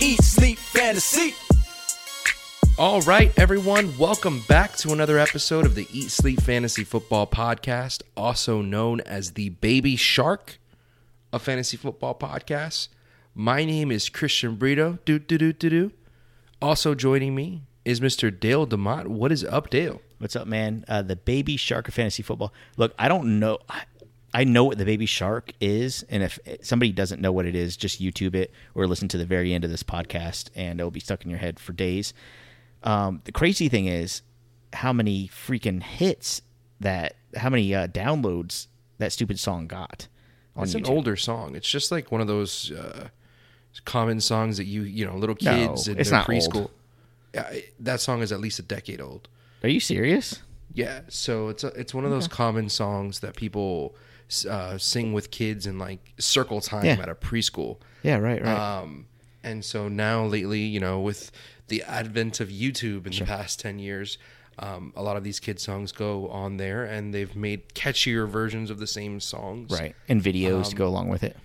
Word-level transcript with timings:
Eat, 0.00 0.22
Sleep, 0.22 0.58
Fantasy. 0.58 1.34
All 2.78 3.00
right, 3.00 3.36
everyone, 3.36 3.98
welcome 3.98 4.42
back 4.48 4.76
to 4.76 4.92
another 4.92 5.18
episode 5.18 5.66
of 5.66 5.74
the 5.74 5.88
Eat 5.92 6.12
Sleep 6.12 6.40
Fantasy 6.40 6.84
Football 6.84 7.26
Podcast, 7.26 8.02
also 8.16 8.62
known 8.62 9.00
as 9.00 9.32
the 9.32 9.48
Baby 9.48 9.96
Shark 9.96 10.60
of 11.32 11.42
Fantasy 11.42 11.76
Football 11.76 12.14
Podcasts. 12.14 12.86
My 13.34 13.64
name 13.64 13.90
is 13.90 14.08
Christian 14.08 14.54
Brito. 14.54 14.98
Do 15.04 15.18
do 15.18 15.36
do 15.36 15.52
do 15.52 15.68
do. 15.68 15.92
Also 16.62 16.94
joining 16.94 17.34
me 17.34 17.62
is 17.84 17.98
Mr. 17.98 18.30
Dale 18.38 18.68
Demott. 18.68 19.08
What 19.08 19.32
is 19.32 19.42
up, 19.42 19.68
Dale? 19.68 20.00
What's 20.18 20.36
up, 20.36 20.46
man? 20.46 20.84
Uh, 20.86 21.02
the 21.02 21.16
baby 21.16 21.56
shark 21.56 21.88
of 21.88 21.94
fantasy 21.94 22.22
football. 22.22 22.52
Look, 22.76 22.94
I 23.00 23.08
don't 23.08 23.40
know. 23.40 23.58
I, 23.68 23.82
I 24.34 24.44
know 24.44 24.64
what 24.64 24.76
the 24.78 24.84
baby 24.84 25.06
shark 25.06 25.52
is, 25.60 26.04
and 26.10 26.22
if 26.22 26.38
somebody 26.62 26.92
doesn't 26.92 27.20
know 27.20 27.32
what 27.32 27.46
it 27.46 27.54
is, 27.54 27.76
just 27.76 28.00
YouTube 28.00 28.34
it 28.34 28.52
or 28.74 28.86
listen 28.86 29.08
to 29.08 29.18
the 29.18 29.24
very 29.24 29.54
end 29.54 29.64
of 29.64 29.70
this 29.70 29.82
podcast, 29.82 30.50
and 30.54 30.78
it'll 30.78 30.90
be 30.90 31.00
stuck 31.00 31.24
in 31.24 31.30
your 31.30 31.38
head 31.38 31.58
for 31.58 31.72
days. 31.72 32.12
Um, 32.82 33.22
the 33.24 33.32
crazy 33.32 33.68
thing 33.68 33.86
is 33.86 34.22
how 34.74 34.92
many 34.92 35.28
freaking 35.28 35.82
hits 35.82 36.42
that, 36.80 37.16
how 37.36 37.48
many 37.48 37.74
uh, 37.74 37.86
downloads 37.88 38.66
that 38.98 39.12
stupid 39.12 39.38
song 39.40 39.66
got. 39.66 40.08
On 40.56 40.64
It's 40.64 40.74
an 40.74 40.86
older 40.86 41.16
song. 41.16 41.54
It's 41.56 41.68
just 41.68 41.90
like 41.90 42.12
one 42.12 42.20
of 42.20 42.26
those 42.26 42.70
uh, 42.72 43.08
common 43.84 44.20
songs 44.20 44.56
that 44.58 44.64
you, 44.64 44.82
you 44.82 45.06
know, 45.06 45.16
little 45.16 45.36
kids 45.36 45.88
No, 45.88 45.94
in 45.94 46.10
not 46.10 46.28
old. 46.28 46.38
preschool. 46.38 46.70
Yeah, 47.34 47.50
that 47.80 48.00
song 48.00 48.22
is 48.22 48.32
at 48.32 48.40
least 48.40 48.58
a 48.58 48.62
decade 48.62 49.00
old. 49.00 49.28
Are 49.62 49.68
you 49.68 49.80
serious? 49.80 50.42
Yeah, 50.74 51.00
so 51.08 51.48
it's 51.48 51.64
a, 51.64 51.68
it's 51.68 51.94
one 51.94 52.04
of 52.04 52.10
those 52.10 52.28
common 52.28 52.68
songs 52.68 53.20
that 53.20 53.36
people 53.36 53.96
uh, 54.48 54.78
sing 54.78 55.12
with 55.12 55.30
kids 55.30 55.66
in 55.66 55.78
like 55.78 56.12
circle 56.18 56.60
time 56.60 56.84
Yeah. 56.84 57.00
at 57.00 57.08
a 57.08 57.14
preschool. 57.14 57.78
Yeah, 58.02 58.16
right, 58.18 58.42
right. 58.42 58.80
Um, 58.80 59.06
and 59.42 59.64
so 59.64 59.88
now 59.88 60.24
lately, 60.24 60.60
you 60.60 60.80
know, 60.80 61.00
with 61.00 61.30
the 61.68 61.82
advent 61.82 62.40
of 62.40 62.48
YouTube 62.48 63.06
in 63.06 63.12
the 63.12 63.24
past 63.24 63.60
ten 63.60 63.78
years, 63.78 64.18
um, 64.58 64.92
a 64.96 65.02
lot 65.02 65.16
of 65.16 65.24
these 65.24 65.38
kid 65.40 65.60
songs 65.60 65.92
go 65.92 66.28
on 66.28 66.56
there, 66.56 66.84
and 66.84 67.14
they've 67.14 67.34
made 67.36 67.68
catchier 67.74 68.28
versions 68.28 68.70
of 68.70 68.78
the 68.78 68.86
same 68.86 69.20
songs. 69.20 69.70
right. 69.70 69.94
And 70.08 70.22
videos 70.22 70.64
to 70.64 70.70
um, 70.70 70.74
go 70.76 70.86
along 70.88 71.08
with 71.08 71.22
it. 71.22 71.36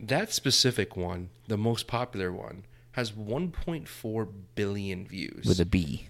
That 0.00 0.32
specific 0.32 0.96
one, 0.96 1.30
the 1.48 1.56
most 1.56 1.86
popular 1.86 2.32
one, 2.32 2.64
has 2.92 3.12
1.4 3.12 4.28
billion 4.54 5.06
views. 5.06 5.44
With 5.46 5.60
a 5.60 5.64
B. 5.66 6.08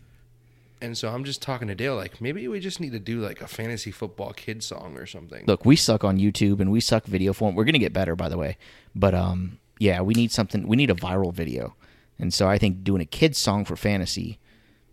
and 0.81 0.97
so 0.97 1.09
I'm 1.09 1.25
just 1.25 1.43
talking 1.43 1.69
to 1.69 1.75
Dale, 1.75 1.97
like 1.97 2.21
maybe 2.21 2.47
we 2.49 2.61
just 2.61 2.81
need 2.81 2.93
to 2.93 2.99
do 2.99 3.21
like 3.21 3.41
a 3.41 3.47
fantasy 3.47 3.91
football 3.91 4.33
kid 4.33 4.63
song 4.63 4.97
or 4.97 5.07
something. 5.07 5.45
Look, 5.47 5.65
we 5.65 5.77
suck 5.77 6.05
on 6.05 6.19
YouTube 6.19 6.61
and 6.61 6.71
we 6.71 6.81
suck 6.81 7.05
video 7.05 7.33
form. 7.33 7.55
We're 7.55 7.65
gonna 7.65 7.79
get 7.79 7.93
better, 7.93 8.15
by 8.17 8.29
the 8.29 8.39
way. 8.39 8.57
But 8.95 9.15
um, 9.15 9.59
yeah, 9.79 10.01
we 10.01 10.15
need 10.15 10.33
something. 10.33 10.67
We 10.67 10.77
need 10.77 10.91
a 10.91 10.95
viral 10.95 11.33
video, 11.33 11.75
and 12.19 12.33
so 12.33 12.49
I 12.49 12.59
think 12.59 12.85
doing 12.85 13.01
a 13.01 13.07
kids 13.07 13.39
song 13.39 13.65
for 13.65 13.77
fantasy. 13.77 14.39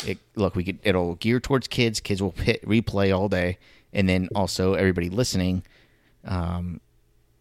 It, 0.05 0.17
look, 0.35 0.55
we 0.55 0.63
could. 0.63 0.79
It'll 0.83 1.15
gear 1.15 1.39
towards 1.39 1.67
kids. 1.67 1.99
Kids 1.99 2.21
will 2.21 2.31
hit 2.31 2.61
replay 2.65 3.15
all 3.17 3.29
day, 3.29 3.57
and 3.93 4.09
then 4.09 4.27
also 4.35 4.73
everybody 4.73 5.09
listening, 5.09 5.63
um, 6.25 6.81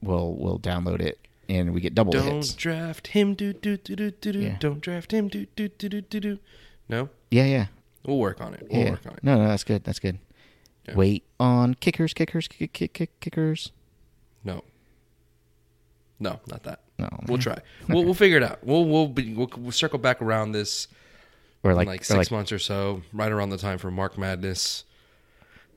will 0.01 0.35
will 0.37 0.59
download 0.59 1.01
it, 1.01 1.19
and 1.49 1.75
we 1.75 1.81
get 1.81 1.95
double 1.95 2.13
Don't 2.13 2.27
hits. 2.37 2.55
draft 2.55 3.09
him, 3.09 3.35
do 3.35 3.53
do 3.53 3.77
do 3.77 3.97
do 3.97 4.11
do 4.11 4.33
do. 4.33 4.39
Yeah. 4.39 4.57
Don't 4.61 4.81
draft 4.81 5.13
him, 5.13 5.29
do 5.29 5.47
do 5.57 5.69
do 5.69 5.89
do 5.89 6.01
do 6.01 6.21
do. 6.21 6.39
No, 6.89 7.09
Yeah, 7.31 7.47
yeah, 7.47 7.67
we'll 8.07 8.19
work 8.19 8.41
on 8.41 8.55
it. 8.55 8.67
We'll 8.71 8.81
yeah. 8.83 8.91
work 8.91 9.07
on 9.07 9.13
it. 9.15 9.25
No, 9.25 9.37
no, 9.37 9.49
that's 9.49 9.65
good. 9.65 9.85
That's 9.85 9.99
good. 9.99 10.19
Yeah. 10.89 10.97
Wait 10.97 11.25
on 11.39 11.75
kickers, 11.75 12.13
kickers, 12.13 12.49
kick, 12.49 12.73
kick, 12.73 12.93
kick, 12.93 13.21
kickers. 13.21 13.73
No, 14.45 14.65
no, 16.19 16.41
not 16.49 16.63
that. 16.65 16.81
No, 16.99 17.09
We'll 17.27 17.39
try. 17.39 17.59
We'll 17.89 18.05
we'll 18.05 18.15
figure 18.15 18.37
it 18.37 18.43
out. 18.43 18.65
We'll 18.65 18.85
we'll 18.85 19.09
be, 19.09 19.35
we'll, 19.35 19.51
we'll 19.57 19.73
circle 19.73 19.99
back 19.99 20.23
around 20.23 20.53
this 20.53 20.89
or 21.63 21.73
in 21.73 21.77
like, 21.77 21.87
like, 21.87 22.05
six 22.05 22.17
like 22.17 22.31
months 22.31 22.53
or 22.53 22.59
so, 22.59 23.03
right 23.13 23.31
around 23.31 23.51
the 23.51 23.59
time 23.59 23.79
for 23.79 23.91
March 23.91 24.17
Madness. 24.17 24.85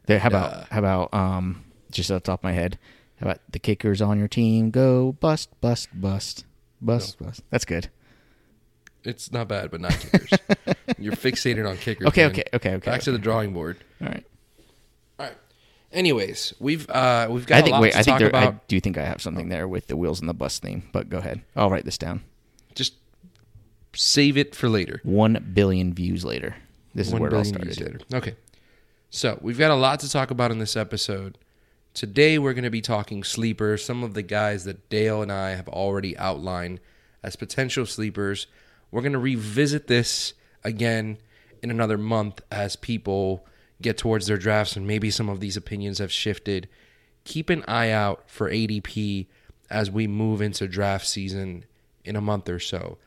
There, 0.08 0.20
how 0.20 0.28
about 0.28 0.54
uh, 0.54 0.66
how 0.72 0.80
about 0.80 1.14
um 1.14 1.66
just 1.92 2.12
off 2.12 2.24
the 2.24 2.28
top 2.28 2.40
of 2.42 2.44
my 2.44 2.52
head? 2.52 2.78
How 3.20 3.28
about 3.28 3.40
the 3.50 3.60
kickers 3.60 4.02
on 4.02 4.20
your 4.20 4.28
team 4.28 4.72
go 4.72 5.14
bust 5.14 5.50
bust 5.62 5.90
bust 5.94 6.46
bust 6.82 7.18
bust? 7.20 7.42
That's 7.50 7.66
good. 7.66 7.90
It's 9.06 9.32
not 9.32 9.48
bad, 9.48 9.72
but 9.72 9.82
not 9.82 9.92
kickers. 9.92 10.30
You're 10.98 11.14
fixated 11.14 11.70
on 11.70 11.78
kickers. 11.78 12.08
Okay, 12.08 12.24
man. 12.24 12.32
okay, 12.32 12.44
okay, 12.54 12.74
okay, 12.76 12.90
Back 12.92 13.02
to 13.02 13.12
the 13.12 13.20
drawing 13.20 13.54
board. 13.54 13.78
All 14.02 14.08
right. 14.08 14.26
All 15.20 15.26
right. 15.28 15.36
Anyways, 15.92 16.54
we've 16.60 16.90
uh 16.90 17.28
we've 17.30 17.46
got 17.46 17.58
I 17.58 17.60
a 17.60 17.64
think 17.64 17.74
lot 17.74 17.82
wait, 17.82 17.94
to 17.94 18.00
I 18.00 18.04
think 18.04 18.20
there, 18.20 18.28
about. 18.30 18.54
I 18.54 18.60
do 18.68 18.80
think 18.80 18.98
I 18.98 19.06
have 19.06 19.22
something 19.22 19.50
there 19.50 19.68
with 19.68 19.88
the 19.88 19.96
wheels 19.98 20.20
and 20.20 20.28
the 20.28 20.34
bus 20.34 20.60
theme, 20.60 20.84
but 20.92 21.10
go 21.10 21.20
ahead. 21.20 21.42
I'll 21.56 21.70
write 21.70 21.86
this 21.86 21.98
down. 21.98 22.24
Just 22.74 22.94
save 23.94 24.38
it 24.38 24.56
for 24.56 24.68
later. 24.70 25.00
One 25.04 25.52
billion 25.54 25.94
views 25.94 26.26
later. 26.26 26.56
This 26.94 27.08
is 27.08 27.14
One 27.14 27.22
where 27.22 27.32
it 27.32 27.36
all 27.36 27.44
started. 27.44 27.80
later. 27.80 28.00
Okay. 28.14 28.36
So 29.10 29.38
we've 29.42 29.58
got 29.58 29.72
a 29.72 29.76
lot 29.76 30.00
to 30.02 30.10
talk 30.10 30.32
about 30.32 30.52
in 30.52 30.60
this 30.60 30.76
episode. 30.76 31.38
Today 31.94 32.38
we're 32.38 32.54
going 32.54 32.66
to 32.66 32.70
be 32.70 32.82
talking 32.82 33.24
sleepers, 33.24 33.86
some 33.86 34.04
of 34.04 34.14
the 34.14 34.22
guys 34.22 34.66
that 34.66 34.90
Dale 34.90 35.22
and 35.22 35.32
I 35.32 35.52
have 35.52 35.70
already 35.70 36.18
outlined 36.18 36.82
as 37.24 37.36
potential 37.38 37.86
sleepers. 37.86 38.48
We're 38.92 39.02
going 39.02 39.14
to 39.14 39.20
revisit 39.20 39.88
this 39.88 40.34
again 40.64 41.18
in 41.62 41.72
another 41.72 41.98
month 41.98 42.42
as 42.52 42.76
people 42.76 43.46
get 43.82 43.98
towards 43.98 44.28
their 44.28 44.38
drafts 44.38 44.76
and 44.76 44.88
maybe 44.88 45.12
some 45.12 45.30
of 45.30 45.40
these 45.40 45.58
opinions 45.58 46.00
have 46.00 46.12
shifted. 46.12 46.70
Keep 47.24 47.50
an 47.50 47.64
eye 47.68 47.92
out 47.92 48.30
for 48.30 48.50
ADP 48.50 49.28
as 49.70 49.92
we 49.92 50.08
move 50.08 50.42
into 50.42 50.68
draft 50.68 51.08
season 51.08 51.66
in 52.04 52.16
a 52.16 52.22
month 52.22 52.48
or 52.48 52.60
so 52.60 52.98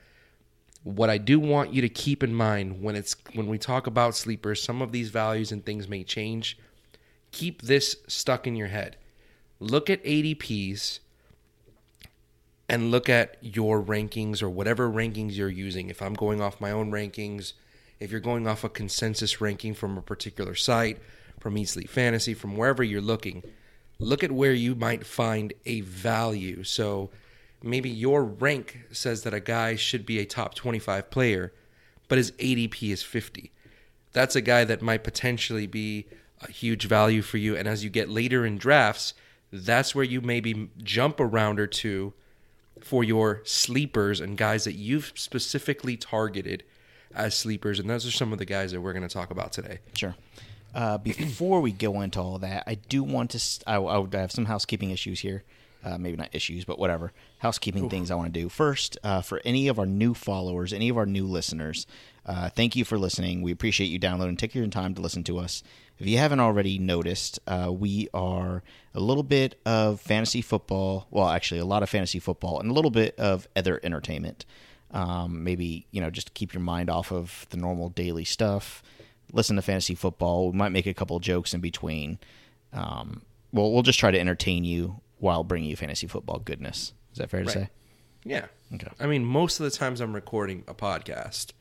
what 0.84 1.10
I 1.10 1.18
do 1.18 1.38
want 1.38 1.74
you 1.74 1.82
to 1.82 1.88
keep 1.88 2.22
in 2.22 2.34
mind 2.34 2.82
when 2.82 2.96
it's 2.96 3.16
when 3.34 3.46
we 3.46 3.58
talk 3.58 3.86
about 3.86 4.16
sleepers, 4.16 4.62
some 4.62 4.80
of 4.80 4.92
these 4.92 5.10
values 5.10 5.52
and 5.52 5.64
things 5.64 5.88
may 5.88 6.04
change. 6.04 6.58
Keep 7.30 7.62
this 7.62 7.96
stuck 8.06 8.46
in 8.46 8.56
your 8.56 8.68
head. 8.68 8.96
Look 9.60 9.90
at 9.90 10.02
ADPs 10.04 11.00
and 12.68 12.90
look 12.90 13.08
at 13.08 13.36
your 13.40 13.82
rankings 13.82 14.42
or 14.42 14.50
whatever 14.50 14.90
rankings 14.90 15.36
you're 15.36 15.48
using. 15.48 15.88
If 15.88 16.02
I'm 16.02 16.14
going 16.14 16.42
off 16.42 16.60
my 16.60 16.70
own 16.70 16.90
rankings, 16.90 17.54
if 17.98 18.10
you're 18.10 18.20
going 18.20 18.46
off 18.46 18.62
a 18.62 18.68
consensus 18.68 19.40
ranking 19.40 19.74
from 19.74 19.96
a 19.96 20.02
particular 20.02 20.54
site, 20.54 20.98
from 21.40 21.64
Sleep 21.64 21.88
Fantasy, 21.88 22.34
from 22.34 22.56
wherever 22.56 22.82
you're 22.82 23.00
looking, 23.00 23.42
look 23.98 24.22
at 24.22 24.32
where 24.32 24.52
you 24.52 24.74
might 24.74 25.06
find 25.06 25.52
a 25.66 25.80
value. 25.80 26.62
So 26.64 27.10
maybe 27.62 27.88
your 27.88 28.22
rank 28.22 28.80
says 28.92 29.22
that 29.22 29.34
a 29.34 29.40
guy 29.40 29.76
should 29.76 30.04
be 30.04 30.18
a 30.18 30.26
top 30.26 30.54
25 30.54 31.10
player, 31.10 31.52
but 32.08 32.18
his 32.18 32.32
ADP 32.32 32.92
is 32.92 33.02
50. 33.02 33.50
That's 34.12 34.36
a 34.36 34.40
guy 34.40 34.64
that 34.64 34.82
might 34.82 35.04
potentially 35.04 35.66
be 35.66 36.06
a 36.40 36.50
huge 36.50 36.86
value 36.86 37.22
for 37.22 37.38
you. 37.38 37.56
And 37.56 37.66
as 37.66 37.82
you 37.82 37.90
get 37.90 38.08
later 38.08 38.44
in 38.44 38.58
drafts, 38.58 39.14
that's 39.52 39.94
where 39.94 40.04
you 40.04 40.20
maybe 40.20 40.70
jump 40.82 41.20
a 41.20 41.26
round 41.26 41.58
or 41.58 41.66
two 41.66 42.12
for 42.84 43.04
your 43.04 43.42
sleepers 43.44 44.20
and 44.20 44.36
guys 44.36 44.64
that 44.64 44.74
you've 44.74 45.12
specifically 45.14 45.96
targeted 45.96 46.64
as 47.14 47.34
sleepers. 47.34 47.78
And 47.78 47.88
those 47.88 48.06
are 48.06 48.10
some 48.10 48.32
of 48.32 48.38
the 48.38 48.44
guys 48.44 48.72
that 48.72 48.80
we're 48.80 48.92
going 48.92 49.06
to 49.06 49.12
talk 49.12 49.30
about 49.30 49.52
today. 49.52 49.78
Sure. 49.94 50.14
Uh, 50.74 50.98
before 50.98 51.60
we 51.60 51.72
go 51.72 52.00
into 52.00 52.20
all 52.20 52.38
that, 52.38 52.64
I 52.66 52.74
do 52.74 53.02
want 53.02 53.30
to. 53.30 53.40
I 53.66 53.78
would 53.78 54.14
have 54.14 54.30
some 54.30 54.44
housekeeping 54.44 54.90
issues 54.90 55.20
here. 55.20 55.44
Uh, 55.84 55.96
maybe 55.96 56.16
not 56.16 56.28
issues, 56.32 56.64
but 56.64 56.78
whatever. 56.78 57.12
Housekeeping 57.38 57.88
things 57.88 58.10
I 58.10 58.16
want 58.16 58.34
to 58.34 58.40
do. 58.40 58.48
First, 58.48 58.98
uh, 59.04 59.22
for 59.22 59.40
any 59.44 59.68
of 59.68 59.78
our 59.78 59.86
new 59.86 60.12
followers, 60.12 60.72
any 60.72 60.88
of 60.88 60.98
our 60.98 61.06
new 61.06 61.24
listeners, 61.24 61.86
uh, 62.26 62.50
thank 62.50 62.74
you 62.74 62.84
for 62.84 62.98
listening. 62.98 63.42
We 63.42 63.52
appreciate 63.52 63.86
you 63.86 63.98
downloading. 63.98 64.36
Take 64.36 64.56
your 64.56 64.66
time 64.66 64.92
to 64.96 65.00
listen 65.00 65.22
to 65.24 65.38
us. 65.38 65.62
If 65.98 66.06
you 66.06 66.18
haven't 66.18 66.40
already 66.40 66.78
noticed, 66.78 67.40
uh, 67.46 67.72
we 67.72 68.08
are 68.14 68.62
a 68.94 69.00
little 69.00 69.22
bit 69.24 69.60
of 69.66 70.00
fantasy 70.00 70.40
football. 70.42 71.08
Well, 71.10 71.28
actually, 71.28 71.60
a 71.60 71.64
lot 71.64 71.82
of 71.82 71.90
fantasy 71.90 72.18
football 72.20 72.60
and 72.60 72.70
a 72.70 72.72
little 72.74 72.90
bit 72.92 73.18
of 73.18 73.48
other 73.56 73.80
entertainment. 73.82 74.44
Um, 74.92 75.42
maybe 75.44 75.86
you 75.90 76.00
know, 76.00 76.08
just 76.10 76.28
to 76.28 76.32
keep 76.32 76.54
your 76.54 76.62
mind 76.62 76.88
off 76.88 77.12
of 77.12 77.46
the 77.50 77.56
normal 77.56 77.88
daily 77.90 78.24
stuff. 78.24 78.82
Listen 79.32 79.56
to 79.56 79.62
fantasy 79.62 79.94
football. 79.94 80.50
We 80.50 80.56
might 80.56 80.70
make 80.70 80.86
a 80.86 80.94
couple 80.94 81.18
jokes 81.20 81.52
in 81.52 81.60
between. 81.60 82.18
Um, 82.72 83.22
well, 83.52 83.72
we'll 83.72 83.82
just 83.82 83.98
try 83.98 84.10
to 84.10 84.18
entertain 84.18 84.64
you 84.64 85.00
while 85.18 85.42
bringing 85.44 85.68
you 85.68 85.76
fantasy 85.76 86.06
football 86.06 86.38
goodness. 86.38 86.92
Is 87.12 87.18
that 87.18 87.28
fair 87.28 87.40
to 87.40 87.46
Right. 87.46 87.54
say? 87.54 87.68
Yeah. 88.24 88.46
Okay. 88.74 88.88
I 89.00 89.06
mean, 89.06 89.24
most 89.24 89.58
of 89.60 89.64
the 89.64 89.70
times 89.70 90.00
I'm 90.00 90.14
recording 90.14 90.64
a 90.68 90.74
podcast, 90.74 91.52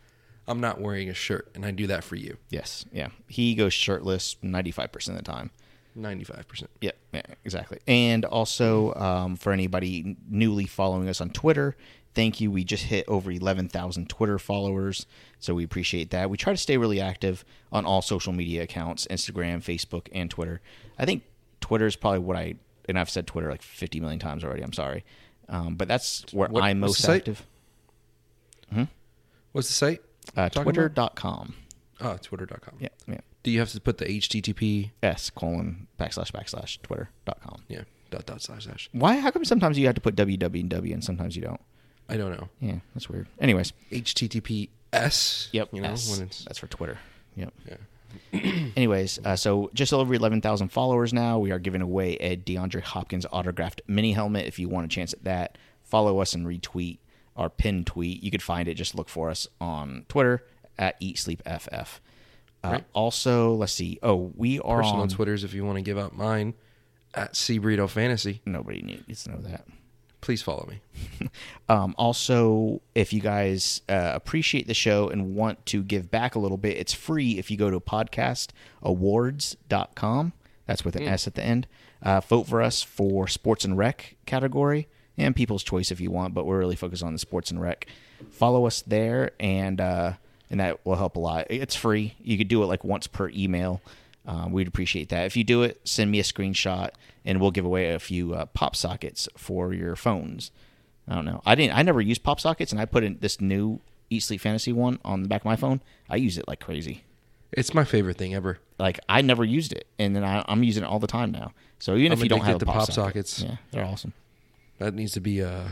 I'm 0.48 0.60
not 0.62 0.80
wearing 0.80 1.10
a 1.10 1.14
shirt, 1.14 1.50
and 1.56 1.66
I 1.66 1.72
do 1.72 1.88
that 1.88 2.04
for 2.04 2.16
you. 2.16 2.38
Yes. 2.50 2.86
Yeah. 2.92 3.10
He 3.28 3.54
goes 3.56 3.74
shirtless 3.74 4.36
95% 4.44 5.10
of 5.10 5.16
the 5.18 5.22
time. 5.24 5.52
95%. 5.98 6.68
Yeah, 6.80 6.92
yeah, 7.12 7.22
exactly. 7.44 7.80
And 7.88 8.24
also, 8.24 8.94
um, 8.94 9.36
for 9.36 9.52
anybody 9.52 10.16
newly 10.30 10.66
following 10.66 11.10
us 11.10 11.20
on 11.22 11.32
Twitter, 11.32 11.76
thank 12.14 12.40
you. 12.40 12.52
We 12.52 12.64
just 12.64 12.84
hit 12.84 13.04
over 13.08 13.32
11,000 13.32 14.08
Twitter 14.08 14.38
followers, 14.40 15.06
so 15.40 15.54
we 15.56 15.64
appreciate 15.64 16.12
that. 16.12 16.30
We 16.30 16.38
try 16.38 16.54
to 16.54 16.58
stay 16.58 16.78
really 16.78 17.02
active 17.02 17.44
on 17.72 17.86
all 17.86 18.02
social 18.02 18.32
media 18.32 18.62
accounts 18.64 19.08
Instagram, 19.08 19.58
Facebook, 19.58 20.08
and 20.14 20.30
Twitter. 20.30 20.62
I 21.00 21.06
think 21.06 21.24
Twitter 21.62 21.88
is 21.88 21.96
probably 21.96 22.20
what 22.20 22.38
I, 22.38 22.56
and 22.88 22.98
I've 23.00 23.10
said 23.10 23.26
Twitter 23.28 23.50
like 23.50 23.64
50 23.64 24.00
million 24.00 24.20
times 24.20 24.44
already, 24.44 24.62
I'm 24.64 24.74
sorry. 24.74 25.04
Um, 25.50 25.76
but 25.76 25.88
that's 25.88 26.26
where 26.32 26.48
What- 26.48 26.64
I'm 26.64 26.80
most 26.80 27.04
active. 27.10 27.44
active. 28.72 28.88
What's 29.54 29.70
the 29.70 29.74
site? 29.74 30.02
Uh, 30.36 30.50
Talking 30.50 30.62
about? 30.64 30.74
Twitter.com. 30.74 31.56
Oh, 32.00 32.18
twitter.com. 32.22 32.76
Yeah, 32.80 32.90
yeah. 33.08 33.22
Do 33.44 33.52
you 33.52 33.60
have 33.60 33.72
to 33.72 33.82
put 33.82 33.98
the 33.98 34.06
HTTP? 34.06 34.92
S 35.02 35.30
colon 35.30 35.88
backslash 36.00 36.32
backslash 36.32 36.82
Twitter.com. 36.84 37.64
Yeah. 37.68 37.84
Dot 38.12 38.26
dot 38.26 38.42
slash 38.42 38.66
slash. 38.66 38.90
Why? 38.94 39.18
How 39.18 39.32
come 39.32 39.44
sometimes 39.46 39.78
you 39.80 39.86
have 39.88 39.96
to 39.96 40.02
put 40.02 40.16
www 40.16 40.94
and 40.94 41.04
sometimes 41.04 41.36
you 41.36 41.42
don't? 41.42 41.60
I 42.10 42.16
don't 42.18 42.32
know. 42.32 42.48
Yeah, 42.62 42.78
that's 42.94 43.10
weird. 43.10 43.28
Anyways, 43.40 43.74
HTTPS. 43.92 45.50
Yep. 45.52 45.70
You 45.74 45.82
know 45.82 45.90
S. 45.90 46.12
when 46.12 46.28
it's 46.28 46.44
That's 46.46 46.60
for 46.60 46.68
Twitter. 46.68 46.98
Yep. 47.36 47.54
yeah. 47.68 48.40
Anyways, 48.78 49.20
uh, 49.26 49.36
so 49.36 49.70
just 49.74 49.94
over 49.94 50.14
11,000 50.14 50.70
followers 50.70 51.14
now. 51.14 51.40
We 51.40 51.52
are 51.52 51.60
giving 51.60 51.82
away 51.82 52.14
a 52.16 52.38
DeAndre 52.38 52.82
Hopkins 52.82 53.26
autographed 53.32 53.82
mini 53.88 54.14
helmet. 54.14 54.46
If 54.48 54.58
you 54.60 54.70
want 54.70 54.86
a 54.86 54.90
chance 54.90 55.14
at 55.14 55.24
that, 55.26 55.58
follow 55.84 56.20
us 56.20 56.34
and 56.34 56.46
retweet 56.48 57.00
our 57.38 57.50
pinned 57.50 57.88
tweet. 57.88 58.22
You 58.24 58.32
could 58.32 58.44
find 58.44 58.68
it. 58.68 58.74
Just 58.76 58.96
look 58.96 59.08
for 59.10 59.30
us 59.30 59.48
on 59.62 60.06
Twitter 60.10 60.44
at 60.78 60.96
Eat 61.00 61.18
Sleep 61.20 61.42
FF. 61.46 62.02
Uh, 62.64 62.70
Right. 62.70 62.84
Also, 62.94 63.54
let's 63.54 63.72
see. 63.74 64.00
Oh, 64.04 64.32
we 64.36 64.60
are 64.60 64.82
personal 64.82 65.02
on. 65.04 65.10
Twitters 65.10 65.44
if 65.44 65.54
you 65.54 65.64
want 65.64 65.78
to 65.78 65.82
give 65.84 65.98
out 65.98 66.16
mine 66.18 66.54
at 67.14 67.34
Seaburrito 67.34 67.88
Fantasy. 67.90 68.42
Nobody 68.46 68.82
needs 68.82 69.24
to 69.26 69.32
know 69.32 69.38
that. 69.42 69.66
Please 70.22 70.42
follow 70.42 70.68
me. 70.70 70.82
Um, 71.70 71.96
also, 71.98 72.82
if 72.96 73.12
you 73.12 73.20
guys 73.20 73.82
uh, 73.90 74.12
appreciate 74.16 74.68
the 74.68 74.74
show 74.74 75.10
and 75.10 75.36
want 75.36 75.66
to 75.66 75.84
give 75.84 76.10
back 76.10 76.34
a 76.36 76.40
little 76.40 76.56
bit, 76.58 76.78
it's 76.78 76.94
free 76.94 77.38
if 77.38 77.52
you 77.52 77.58
go 77.58 77.70
to 77.70 77.82
podcastawards.com. 77.82 80.34
That's 80.66 80.86
with 80.86 80.96
an 80.96 81.04
S 81.04 81.28
at 81.28 81.36
the 81.36 81.44
end. 81.44 81.68
Uh, 82.02 82.22
vote 82.22 82.48
for 82.48 82.62
us 82.62 82.82
for 82.84 83.28
sports 83.28 83.66
and 83.66 83.78
rec 83.78 84.16
category 84.26 84.88
and 85.18 85.36
people's 85.36 85.64
choice 85.64 85.92
if 85.92 86.00
you 86.00 86.12
want, 86.12 86.34
but 86.34 86.46
we're 86.46 86.60
really 86.60 86.76
focused 86.76 87.04
on 87.04 87.14
the 87.14 87.20
sports 87.20 87.52
and 87.52 87.62
rec. 87.62 87.88
Follow 88.32 88.66
us 88.66 88.82
there, 88.82 89.32
and 89.40 89.82
uh, 89.82 90.14
and 90.50 90.60
that 90.60 90.86
will 90.86 90.96
help 90.96 91.16
a 91.16 91.20
lot. 91.20 91.48
It's 91.50 91.76
free. 91.76 92.16
You 92.22 92.38
could 92.38 92.48
do 92.48 92.62
it 92.64 92.68
like 92.68 92.84
once 92.84 93.08
per 93.08 93.30
email. 93.30 93.82
Um, 94.26 94.52
we'd 94.52 94.68
appreciate 94.68 95.10
that. 95.10 95.26
If 95.26 95.38
you 95.38 95.44
do 95.44 95.64
it, 95.64 95.80
send 95.86 96.12
me 96.12 96.20
a 96.20 96.24
screenshot, 96.24 96.92
and 97.26 97.40
we'll 97.40 97.52
give 97.52 97.66
away 97.66 97.94
a 97.94 98.00
few 98.00 98.34
uh, 98.34 98.46
pop 98.48 98.76
sockets 98.76 99.30
for 99.38 99.74
your 99.74 99.96
phones. 99.96 100.52
I 101.08 101.16
don't 101.16 101.26
know. 101.26 101.42
I 101.46 101.56
didn't. 101.56 101.78
I 101.78 101.82
never 101.82 102.02
used 102.02 102.24
pop 102.24 102.40
sockets, 102.40 102.72
and 102.72 102.82
I 102.82 102.86
put 102.86 103.04
in 103.04 103.18
this 103.22 103.40
new 103.40 103.80
Eat 104.10 104.20
Sleep 104.24 104.42
Fantasy 104.42 104.74
one 104.74 105.00
on 105.06 105.24
the 105.24 105.30
back 105.30 105.42
of 105.42 105.46
my 105.46 105.56
phone. 105.56 105.82
I 106.10 106.18
use 106.18 106.38
it 106.38 106.48
like 106.48 106.60
crazy. 106.60 107.04
It's 107.54 107.74
my 107.74 107.86
favorite 107.86 108.18
thing 108.18 108.36
ever. 108.36 108.60
Like 108.78 109.00
I 109.08 109.22
never 109.22 109.46
used 109.46 109.72
it, 109.72 109.88
and 109.98 110.16
then 110.16 110.24
I, 110.26 110.44
I'm 110.48 110.64
using 110.64 110.84
it 110.84 110.88
all 110.88 111.00
the 111.00 111.08
time 111.08 111.32
now. 111.32 111.54
So 111.80 111.96
even 111.96 112.12
I'm 112.12 112.18
if 112.18 112.24
you 112.24 112.30
don't 112.30 112.42
have 112.42 112.60
to 112.60 112.66
pop, 112.66 112.76
pop 112.76 112.92
socket, 112.92 113.28
sockets. 113.28 113.42
yeah, 113.42 113.58
they're 113.72 113.86
awesome. 113.86 114.14
That 114.80 114.94
needs 114.94 115.12
to 115.14 115.20
be 115.20 115.42
uh, 115.42 115.70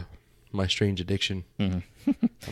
my 0.51 0.67
strange 0.67 0.99
addiction. 1.01 1.43
I'm 1.59 1.83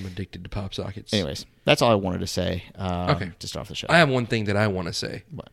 addicted 0.06 0.44
to 0.44 0.50
pop 0.50 0.74
sockets. 0.74 1.12
Mm-hmm. 1.12 1.16
Anyways, 1.22 1.46
that's 1.66 1.82
all 1.82 1.92
I 1.92 1.96
wanted 1.96 2.20
to 2.20 2.28
say. 2.28 2.64
Um, 2.76 3.10
Okay. 3.12 3.32
to 3.40 3.48
start 3.48 3.62
off 3.62 3.70
the 3.70 3.76
show. 3.76 3.88
I 3.90 3.98
have 3.98 4.10
one 4.10 4.26
thing 4.26 4.46
that 4.46 4.58
I 4.58 4.68
want 4.68 4.88
to 4.88 4.94
say. 4.94 5.24
What? 5.32 5.50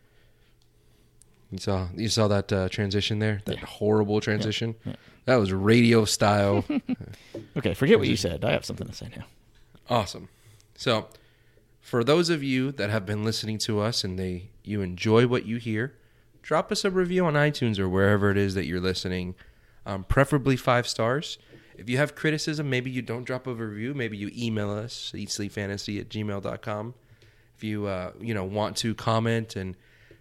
You 1.50 1.58
saw 1.58 1.88
you 1.96 2.08
saw 2.08 2.28
that 2.28 2.52
uh, 2.52 2.68
transition 2.68 3.18
there, 3.18 3.40
that 3.46 3.56
Yeah. 3.58 3.64
horrible 3.66 4.20
transition. 4.20 4.76
That 5.24 5.36
was 5.36 5.52
radio 5.52 6.04
style. 6.04 6.64
Okay, 7.56 7.74
forget 7.74 7.98
what 7.98 8.06
you 8.08 8.16
said. 8.16 8.44
I 8.44 8.52
have 8.52 8.64
something 8.64 8.86
to 8.86 8.92
say 8.94 9.08
now. 9.16 9.24
awesome. 9.88 10.28
So, 10.76 11.08
for 11.80 12.04
those 12.04 12.30
of 12.30 12.42
you 12.44 12.70
that 12.72 12.88
have 12.90 13.04
been 13.04 13.24
listening 13.24 13.58
to 13.58 13.80
us 13.80 14.04
and 14.04 14.18
they 14.18 14.50
you 14.62 14.82
enjoy 14.82 15.26
what 15.26 15.46
you 15.46 15.56
hear, 15.56 15.94
drop 16.42 16.70
us 16.70 16.84
a 16.84 16.90
review 16.90 17.24
on 17.26 17.34
iTunes 17.34 17.78
or 17.78 17.88
wherever 17.88 18.30
it 18.30 18.36
is 18.38 18.54
that 18.54 18.66
you're 18.66 18.80
listening. 18.80 19.34
Um, 19.86 20.04
preferably 20.04 20.56
five 20.56 20.86
stars. 20.86 21.38
If 21.76 21.88
you 21.88 21.96
have 21.96 22.14
criticism, 22.14 22.68
maybe 22.68 22.90
you 22.90 23.00
don't 23.00 23.24
drop 23.24 23.46
a 23.46 23.54
review. 23.54 23.94
Maybe 23.94 24.16
you 24.16 24.30
email 24.36 24.70
us, 24.70 25.12
eatsleepfantasy 25.14 25.98
at 25.98 26.08
gmail.com. 26.10 26.94
If 27.56 27.64
you, 27.64 27.86
uh, 27.86 28.12
you 28.20 28.34
know, 28.34 28.44
want 28.44 28.76
to 28.78 28.94
comment 28.94 29.56
and 29.56 29.76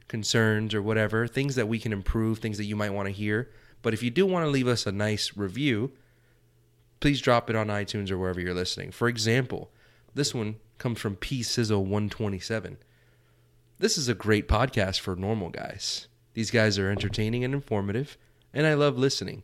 concerns 0.08 0.74
or 0.74 0.82
whatever, 0.82 1.28
things 1.28 1.56
that 1.56 1.68
we 1.68 1.80
can 1.80 1.92
improve, 1.92 2.40
things 2.40 2.58
that 2.58 2.66
you 2.66 2.76
might 2.76 2.92
want 2.92 3.08
to 3.08 3.14
hear. 3.14 3.50
But 3.82 3.94
if 3.94 4.04
you 4.04 4.10
do 4.10 4.26
want 4.26 4.46
to 4.46 4.50
leave 4.50 4.68
us 4.68 4.86
a 4.86 4.92
nice 4.92 5.38
review, 5.38 5.92
please 7.00 7.22
drop 7.22 7.50
it 7.50 7.56
on 7.56 7.68
iTunes 7.68 8.12
or 8.12 8.18
wherever 8.18 8.40
you're 8.40 8.54
listening. 8.54 8.92
For 8.92 9.08
example, 9.08 9.70
this 10.14 10.34
one 10.34 10.58
comes 10.78 11.00
from 11.00 11.16
P 11.16 11.44
Sizzle 11.44 11.84
127. 11.84 12.78
This 13.78 13.98
is 13.98 14.10
a 14.10 14.14
great 14.14 14.48
podcast 14.48 15.00
for 15.00 15.16
normal 15.16 15.50
guys. 15.50 16.08
These 16.34 16.52
guys 16.52 16.78
are 16.78 16.92
entertaining 16.92 17.44
and 17.44 17.54
informative, 17.54 18.18
and 18.54 18.66
I 18.66 18.74
love 18.74 18.98
listening. 18.98 19.44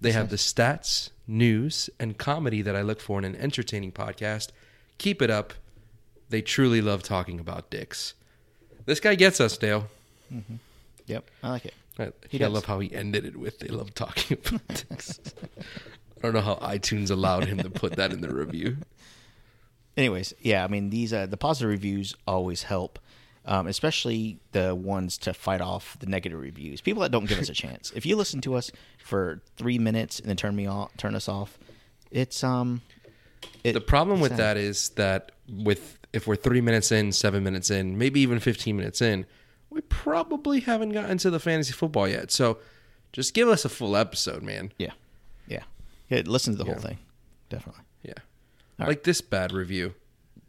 they 0.00 0.12
have 0.12 0.28
the 0.30 0.36
stats, 0.36 1.10
news, 1.26 1.90
and 1.98 2.18
comedy 2.18 2.62
that 2.62 2.76
I 2.76 2.82
look 2.82 3.00
for 3.00 3.18
in 3.18 3.24
an 3.24 3.36
entertaining 3.36 3.92
podcast. 3.92 4.50
Keep 4.98 5.22
it 5.22 5.30
up. 5.30 5.54
They 6.28 6.42
truly 6.42 6.80
love 6.80 7.02
talking 7.02 7.38
about 7.40 7.70
dicks. 7.70 8.14
This 8.84 9.00
guy 9.00 9.14
gets 9.14 9.40
us, 9.40 9.56
Dale. 9.56 9.86
Yep, 11.06 11.30
I 11.42 11.50
like 11.50 11.64
it. 11.66 11.74
I, 11.98 12.12
He 12.28 12.42
I 12.42 12.48
love 12.48 12.64
how 12.66 12.78
he 12.80 12.92
ended 12.94 13.24
it 13.24 13.36
with 13.36 13.58
"They 13.58 13.68
love 13.68 13.94
talking 13.94 14.38
about 14.44 14.66
dicks." 14.88 15.18
I 15.58 16.20
don't 16.22 16.34
know 16.34 16.40
how 16.40 16.56
iTunes 16.56 17.10
allowed 17.10 17.44
him 17.44 17.58
to 17.58 17.70
put 17.70 17.94
that 17.96 18.12
in 18.12 18.20
the 18.20 18.28
review. 18.34 18.78
Anyways, 19.96 20.34
yeah, 20.40 20.62
I 20.64 20.68
mean 20.68 20.90
these 20.90 21.12
uh, 21.12 21.26
the 21.26 21.36
positive 21.36 21.70
reviews 21.70 22.14
always 22.26 22.64
help, 22.64 22.98
um, 23.46 23.66
especially 23.66 24.38
the 24.52 24.74
ones 24.74 25.16
to 25.18 25.32
fight 25.32 25.60
off 25.60 25.96
the 26.00 26.06
negative 26.06 26.38
reviews. 26.40 26.80
People 26.80 27.02
that 27.02 27.10
don't 27.12 27.26
give 27.26 27.38
us 27.38 27.48
a 27.48 27.54
chance. 27.54 27.92
If 27.94 28.04
you 28.04 28.16
listen 28.16 28.40
to 28.42 28.54
us 28.54 28.70
for 28.98 29.40
three 29.56 29.78
minutes 29.78 30.18
and 30.20 30.28
then 30.28 30.36
turn 30.36 30.54
me 30.56 30.66
off, 30.66 30.94
turn 30.96 31.14
us 31.14 31.28
off, 31.28 31.58
it's 32.10 32.42
um. 32.44 32.82
It, 33.62 33.72
The 33.74 33.80
problem 33.80 34.20
with 34.20 34.32
sad. 34.32 34.38
that 34.38 34.56
is 34.56 34.88
that 34.90 35.32
with 35.48 35.98
if 36.12 36.26
we're 36.26 36.36
three 36.36 36.60
minutes 36.60 36.90
in, 36.92 37.12
seven 37.12 37.44
minutes 37.44 37.70
in, 37.70 37.96
maybe 37.98 38.20
even 38.20 38.40
fifteen 38.40 38.76
minutes 38.76 39.00
in, 39.00 39.26
we 39.70 39.80
probably 39.82 40.60
haven't 40.60 40.90
gotten 40.90 41.18
to 41.18 41.30
the 41.30 41.38
fantasy 41.40 41.72
football 41.72 42.08
yet. 42.08 42.30
So 42.32 42.58
just 43.12 43.34
give 43.34 43.48
us 43.48 43.64
a 43.64 43.68
full 43.68 43.96
episode, 43.96 44.42
man. 44.42 44.72
Yeah, 44.78 44.92
yeah, 45.46 45.62
yeah. 46.08 46.22
Listen 46.26 46.54
to 46.54 46.58
the 46.58 46.64
Yeah. 46.66 46.72
whole 46.72 46.82
thing, 46.82 46.98
definitely. 47.50 47.82
Yeah. 48.02 48.14
All 48.80 48.86
like 48.88 49.04
this 49.04 49.20
bad 49.20 49.52
review 49.52 49.94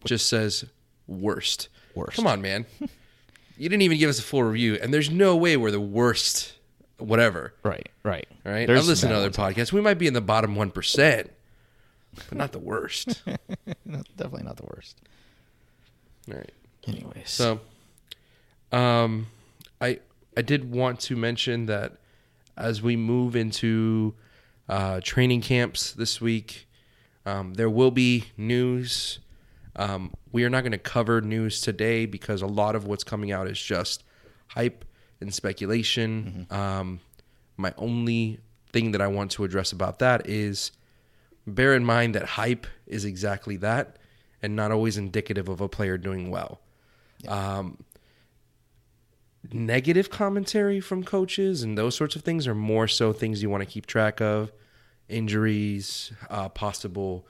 just 0.06 0.28
says 0.28 0.66
worst. 1.08 1.70
Worst. 1.98 2.16
Come 2.16 2.28
on, 2.28 2.42
man. 2.42 2.66
you 3.58 3.70
didn't 3.70 3.82
even 3.82 3.98
give 3.98 4.10
us 4.10 4.20
a 4.20 4.24
full 4.24 4.44
review, 4.44 4.78
and 4.82 4.94
there's 4.94 5.10
no 5.10 5.36
way 5.36 5.58
we're 5.58 5.72
the 5.72 5.80
worst 5.80 6.54
whatever. 6.98 7.54
Right, 7.64 7.88
right. 8.04 8.28
All 8.46 8.52
right. 8.52 8.68
There's 8.68 8.82
I've 8.82 8.88
listened 8.88 9.12
to 9.12 9.16
other 9.18 9.30
podcasts. 9.32 9.72
We 9.72 9.82
might 9.82 9.96
be 9.98 10.08
in 10.08 10.14
the 10.14 10.22
bottom 10.22 10.56
one 10.56 10.72
percent, 10.72 11.32
but 12.30 12.38
not 12.38 12.52
the 12.52 12.60
worst. 12.60 13.22
No, 13.86 14.02
definitely 14.18 14.44
not 14.44 14.58
the 14.58 14.66
worst. 14.66 14.98
All 16.30 16.36
right. 16.36 16.52
Anyways, 16.86 17.30
So, 17.30 17.62
um, 18.74 19.28
I 19.80 20.00
I 20.36 20.42
did 20.42 20.72
want 20.72 21.00
to 21.02 21.16
mention 21.16 21.68
that 21.68 21.94
as 22.58 22.82
we 22.82 22.96
move 22.98 23.36
into 23.36 24.14
uh, 24.68 25.00
training 25.02 25.42
camps 25.42 25.94
this 25.94 26.20
week, 26.20 26.68
um, 27.26 27.54
there 27.54 27.70
will 27.70 27.92
be 27.92 28.26
news. 28.36 29.20
Um, 29.78 30.14
we 30.32 30.44
are 30.44 30.50
not 30.50 30.62
going 30.62 30.72
to 30.72 30.78
cover 30.78 31.22
news 31.22 31.62
today 31.62 32.06
because 32.06 32.42
a 32.42 32.48
lot 32.48 32.76
of 32.76 32.86
what's 32.86 33.04
coming 33.04 33.32
out 33.32 33.48
is 33.48 33.62
just 33.62 34.04
hype 34.48 34.86
and 35.22 35.34
speculation. 35.34 36.48
Um, 36.50 37.00
my 37.58 37.74
only 37.78 38.40
thing 38.72 38.92
that 38.92 39.02
I 39.02 39.08
want 39.08 39.32
to 39.32 39.44
address 39.44 39.72
about 39.72 40.00
that 40.00 40.28
is 40.28 40.72
bear 41.46 41.74
in 41.74 41.86
mind 41.86 42.16
that 42.16 42.26
hype 42.26 42.68
is 42.86 43.06
exactly 43.06 43.58
that 43.58 43.98
and 44.42 44.56
not 44.56 44.72
always 44.72 44.98
indicative 44.98 45.50
of 45.50 45.62
a 45.62 45.70
player 45.70 45.98
doing 45.98 46.30
well. 46.30 46.60
Um, 47.28 47.84
negative 49.52 50.10
commentary 50.10 50.80
from 50.80 51.04
coaches 51.04 51.64
and 51.64 51.78
those 51.78 51.96
sorts 51.96 52.16
of 52.16 52.24
things 52.24 52.48
are 52.48 52.56
more 52.56 52.88
so 52.88 53.14
things 53.14 53.42
you 53.42 53.50
want 53.50 53.62
to 53.62 53.70
keep 53.70 53.86
track 53.86 54.22
of 54.22 54.52
injuries, 55.08 56.12
uh, 56.30 56.50
possible 56.50 57.26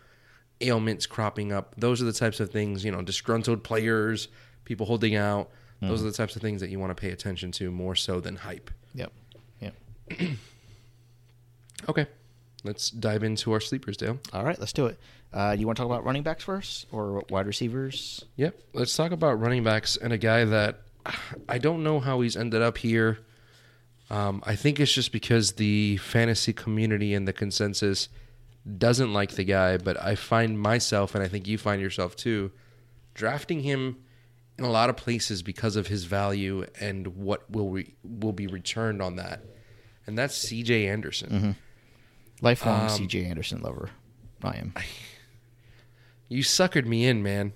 ailments 0.62 1.06
cropping 1.06 1.52
up. 1.52 1.74
Those 1.78 2.02
are 2.02 2.06
the 2.06 2.14
types 2.14 2.40
of 2.40 2.50
things, 2.52 2.84
you 2.84 2.92
know, 2.92 3.02
disgruntled 3.02 3.64
players, 3.64 4.28
people 4.66 4.86
holding 4.86 5.16
out. 5.16 5.50
Those 5.80 6.02
are 6.02 6.06
the 6.06 6.12
types 6.12 6.36
of 6.36 6.42
things 6.42 6.62
that 6.62 6.70
you 6.72 6.80
want 6.80 6.90
to 6.90 7.00
pay 7.00 7.12
attention 7.12 7.52
to 7.54 7.70
more 7.70 7.94
so 7.96 8.20
than 8.20 8.36
hype. 8.36 8.72
yep, 8.96 9.12
yep. 9.62 9.76
Okay. 11.88 12.08
let's 12.64 12.90
dive 12.90 13.24
into 13.24 13.52
our 13.52 13.60
sleepers, 13.60 13.98
Dale. 13.98 14.20
All 14.34 14.44
right, 14.44 14.60
let's 14.60 14.74
do 14.74 14.88
it. 14.88 14.98
Uh, 15.32 15.56
you 15.58 15.68
want 15.68 15.78
to 15.78 15.82
talk 15.84 15.92
about 15.92 16.04
running 16.04 16.24
backs 16.24 16.44
first 16.44 16.88
or 16.92 17.24
wide 17.30 17.46
receivers? 17.46 18.26
Yep. 18.38 18.60
Let's 18.74 18.96
talk 18.96 19.12
about 19.12 19.40
running 19.40 19.64
backs 19.64 19.96
and 19.98 20.12
a 20.12 20.18
guy 20.18 20.46
that 20.46 20.80
I 21.50 21.60
don't 21.60 21.84
know 21.84 22.00
how 22.00 22.22
he's 22.22 22.36
ended 22.36 22.62
up 22.62 22.78
here. 22.80 23.20
Um, 24.10 24.42
I 24.46 24.56
think 24.56 24.80
it's 24.80 24.92
just 24.94 25.12
because 25.12 25.54
the 25.54 25.98
fantasy 25.98 26.54
community 26.54 27.14
and 27.14 27.28
the 27.28 27.34
consensus 27.34 28.08
doesn't 28.78 29.14
like 29.14 29.32
the 29.32 29.44
guy, 29.44 29.78
but 29.78 30.02
I 30.02 30.16
find 30.16 30.60
myself, 30.60 31.16
and 31.16 31.24
I 31.24 31.28
think 31.28 31.48
you 31.48 31.58
find 31.58 31.82
yourself 31.82 32.16
too, 32.16 32.52
drafting 33.14 33.62
him 33.62 33.98
in 34.58 34.66
a 34.66 34.70
lot 34.72 34.90
of 34.90 34.98
places 34.98 35.44
because 35.44 35.76
of 35.76 35.88
his 35.88 36.06
value 36.06 36.66
and 36.80 37.08
what 37.16 37.50
will 37.50 37.70
re- 37.70 37.94
will 38.04 38.34
be 38.34 38.48
returned 38.48 39.02
on 39.02 39.16
that, 39.18 39.44
and 40.06 40.18
that's 40.18 40.36
C.J. 40.36 40.88
Anderson. 40.88 41.56
Lifelong 42.42 42.84
Um, 42.84 42.90
C.J. 42.90 43.26
Anderson 43.26 43.62
lover. 43.62 43.90
I 44.44 44.58
am. 44.58 44.74
You 46.30 46.44
suckered 46.44 46.86
me 46.86 47.06
in, 47.06 47.24
man. 47.24 47.54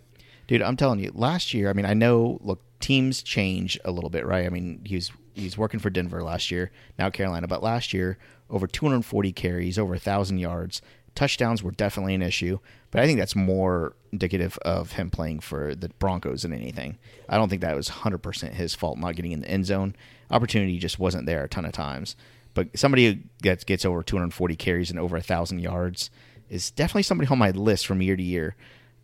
Dude, 0.47 0.61
I'm 0.61 0.75
telling 0.77 0.99
you, 0.99 1.11
last 1.13 1.53
year, 1.53 1.69
I 1.69 1.73
mean, 1.73 1.85
I 1.85 1.93
know, 1.93 2.39
look, 2.41 2.61
teams 2.79 3.21
change 3.21 3.79
a 3.85 3.91
little 3.91 4.09
bit, 4.09 4.25
right? 4.25 4.45
I 4.45 4.49
mean, 4.49 4.81
he 4.85 4.95
was 4.95 5.11
he's 5.33 5.57
working 5.57 5.79
for 5.79 5.89
Denver 5.89 6.21
last 6.23 6.51
year, 6.51 6.71
now 6.99 7.09
Carolina, 7.09 7.47
but 7.47 7.63
last 7.63 7.93
year, 7.93 8.17
over 8.49 8.67
240 8.67 9.31
carries, 9.33 9.77
over 9.79 9.91
1,000 9.93 10.39
yards. 10.39 10.81
Touchdowns 11.15 11.61
were 11.61 11.71
definitely 11.71 12.15
an 12.15 12.21
issue, 12.21 12.59
but 12.89 13.01
I 13.01 13.05
think 13.05 13.19
that's 13.19 13.35
more 13.35 13.95
indicative 14.11 14.57
of 14.59 14.93
him 14.93 15.09
playing 15.09 15.41
for 15.41 15.75
the 15.75 15.89
Broncos 15.99 16.43
than 16.43 16.53
anything. 16.53 16.97
I 17.27 17.37
don't 17.37 17.49
think 17.49 17.61
that 17.61 17.75
was 17.75 17.89
100% 17.89 18.53
his 18.53 18.75
fault 18.75 18.97
not 18.97 19.15
getting 19.15 19.31
in 19.31 19.41
the 19.41 19.49
end 19.49 19.65
zone. 19.65 19.95
Opportunity 20.29 20.79
just 20.79 20.99
wasn't 20.99 21.25
there 21.25 21.43
a 21.43 21.49
ton 21.49 21.65
of 21.65 21.73
times. 21.73 22.15
But 22.53 22.77
somebody 22.77 23.23
gets, 23.41 23.63
gets 23.63 23.85
over 23.85 24.03
240 24.03 24.55
carries 24.55 24.89
and 24.89 24.99
over 24.99 25.15
1,000 25.15 25.59
yards 25.59 26.09
is 26.49 26.69
definitely 26.69 27.03
somebody 27.03 27.29
on 27.29 27.39
my 27.39 27.51
list 27.51 27.87
from 27.87 28.01
year 28.01 28.17
to 28.17 28.23
year. 28.23 28.55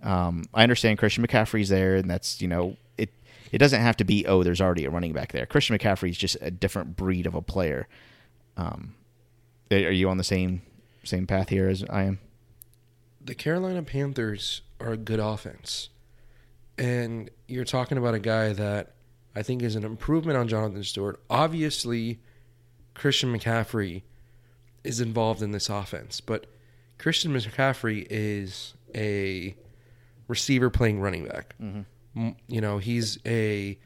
Um, 0.03 0.45
I 0.53 0.63
understand 0.63 0.99
Christian 0.99 1.25
McCaffrey's 1.25 1.69
there, 1.69 1.95
and 1.95 2.09
that's 2.09 2.41
you 2.41 2.47
know 2.47 2.77
it. 2.97 3.09
It 3.51 3.57
doesn't 3.57 3.81
have 3.81 3.97
to 3.97 4.03
be 4.03 4.25
oh, 4.27 4.43
there's 4.43 4.61
already 4.61 4.85
a 4.85 4.89
running 4.89 5.13
back 5.13 5.31
there. 5.31 5.45
Christian 5.45 5.77
McCaffrey's 5.77 6.17
just 6.17 6.37
a 6.41 6.51
different 6.51 6.95
breed 6.95 7.25
of 7.25 7.33
a 7.33 7.41
player. 7.41 7.87
Um, 8.57 8.95
are 9.71 9.77
you 9.77 10.09
on 10.09 10.17
the 10.17 10.23
same 10.23 10.61
same 11.07 11.25
path 11.27 11.49
here 11.49 11.67
as 11.69 11.83
I 11.89 12.03
am? 12.03 12.19
the 13.19 13.35
Carolina 13.35 13.83
Panthers 13.83 14.61
are 14.79 14.93
a 14.93 14.97
good 14.97 15.19
offense. 15.19 15.89
And 16.77 17.29
you're 17.49 17.65
talking 17.65 17.97
about 17.97 18.13
a 18.13 18.19
guy 18.19 18.53
that 18.53 18.93
I 19.35 19.41
think 19.43 19.63
is 19.63 19.75
an 19.75 19.83
improvement 19.83 20.37
on 20.37 20.47
Jonathan 20.47 20.81
Stewart. 20.83 21.19
Obviously, 21.29 22.19
Christian 22.93 23.37
McCaffrey 23.37 24.03
is 24.85 25.01
involved 25.01 25.41
in 25.41 25.51
this 25.51 25.67
offense, 25.69 26.21
but 26.21 26.45
Christian 26.99 27.33
McCaffrey 27.33 28.07
is 28.09 28.75
a 28.95 29.55
receiver 30.29 30.69
playing 30.69 31.01
running 31.01 31.27
back. 31.27 31.53
M- 31.59 31.85
You 32.47 32.61
know, 32.61 32.77
he's 32.77 33.17
a 33.25 33.77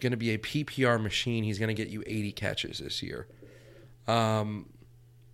going 0.00 0.10
to 0.10 0.16
be 0.16 0.30
a 0.30 0.38
PPR 0.38 1.00
machine. 1.00 1.44
He's 1.44 1.60
going 1.60 1.68
to 1.68 1.74
get 1.74 1.90
you 1.92 2.02
80 2.06 2.32
catches 2.32 2.78
this 2.78 3.02
year. 3.04 3.28
Um, 4.08 4.66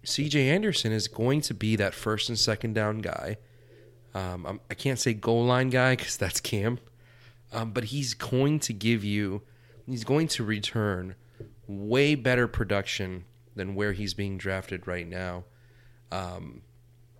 CJ 0.06 0.46
Anderson 0.46 0.92
is 0.92 1.08
going 1.08 1.40
to 1.42 1.54
be 1.54 1.76
that 1.76 1.92
first 1.92 2.28
and 2.28 2.38
second 2.38 2.74
down 2.74 2.98
guy. 3.00 3.36
Um, 4.14 4.46
I'm, 4.46 4.60
I 4.70 4.74
can't 4.74 4.98
say 4.98 5.12
goal 5.12 5.44
line 5.44 5.68
guy 5.68 5.96
because 5.96 6.16
that's 6.16 6.40
Cam, 6.40 6.78
um, 7.52 7.72
but 7.72 7.84
he's 7.84 8.14
going 8.14 8.60
to 8.60 8.72
give 8.72 9.04
you, 9.04 9.42
he's 9.84 10.04
going 10.04 10.28
to 10.28 10.44
return 10.44 11.16
way 11.66 12.14
better 12.14 12.46
production 12.48 13.24
than 13.56 13.74
where 13.74 13.92
he's 13.92 14.14
being 14.14 14.38
drafted 14.38 14.86
right 14.86 15.06
now. 15.08 15.44
Um, 16.12 16.62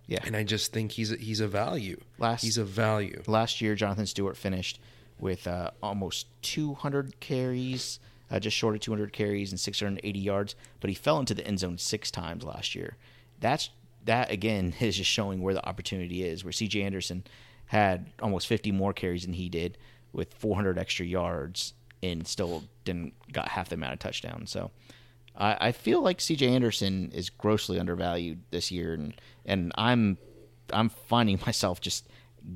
Yeah. 0.07 0.19
and 0.25 0.35
I 0.35 0.43
just 0.43 0.71
think 0.71 0.93
he's 0.93 1.11
a, 1.11 1.17
he's 1.17 1.39
a 1.41 1.47
value. 1.47 1.99
Last- 2.17 2.43
he's 2.43 2.57
a 2.57 2.63
value. 2.63 3.21
Last 3.27 3.59
year, 3.61 3.75
Jonathan 3.75 4.05
Stewart 4.07 4.37
finished 4.37 4.79
with 5.19 5.45
uh, 5.47 5.71
almost 5.83 6.27
200 6.43 7.19
carries, 7.19 7.99
uh, 8.29 8.39
just 8.39 8.57
short 8.57 8.75
of 8.75 8.81
200 8.81 9.13
carries 9.13 9.51
and 9.51 9.59
680 9.59 10.19
yards, 10.19 10.55
but 10.79 10.89
he 10.89 10.95
fell 10.95 11.19
into 11.19 11.33
the 11.33 11.45
end 11.45 11.59
zone 11.59 11.77
six 11.77 12.11
times 12.11 12.43
last 12.43 12.75
year. 12.75 12.97
That's 13.39 13.69
that 14.05 14.31
again 14.31 14.73
is 14.79 14.97
just 14.97 15.09
showing 15.09 15.41
where 15.41 15.53
the 15.53 15.67
opportunity 15.67 16.23
is. 16.23 16.43
Where 16.43 16.51
C.J. 16.51 16.81
Anderson 16.83 17.23
had 17.67 18.11
almost 18.21 18.47
50 18.47 18.71
more 18.71 18.93
carries 18.93 19.23
than 19.23 19.33
he 19.33 19.49
did 19.49 19.77
with 20.13 20.33
400 20.33 20.77
extra 20.77 21.05
yards 21.05 21.73
and 22.01 22.25
still 22.25 22.63
didn't 22.85 23.13
got 23.31 23.49
half 23.49 23.69
the 23.69 23.75
amount 23.75 23.93
of 23.93 23.99
touchdowns. 23.99 24.51
So. 24.51 24.71
I 25.37 25.57
I 25.59 25.71
feel 25.71 26.01
like 26.01 26.19
C.J. 26.19 26.47
Anderson 26.47 27.11
is 27.13 27.29
grossly 27.29 27.79
undervalued 27.79 28.41
this 28.49 28.71
year, 28.71 28.93
and 28.93 29.13
and 29.45 29.71
I'm 29.75 30.17
I'm 30.73 30.89
finding 30.89 31.39
myself 31.45 31.79
just 31.79 32.07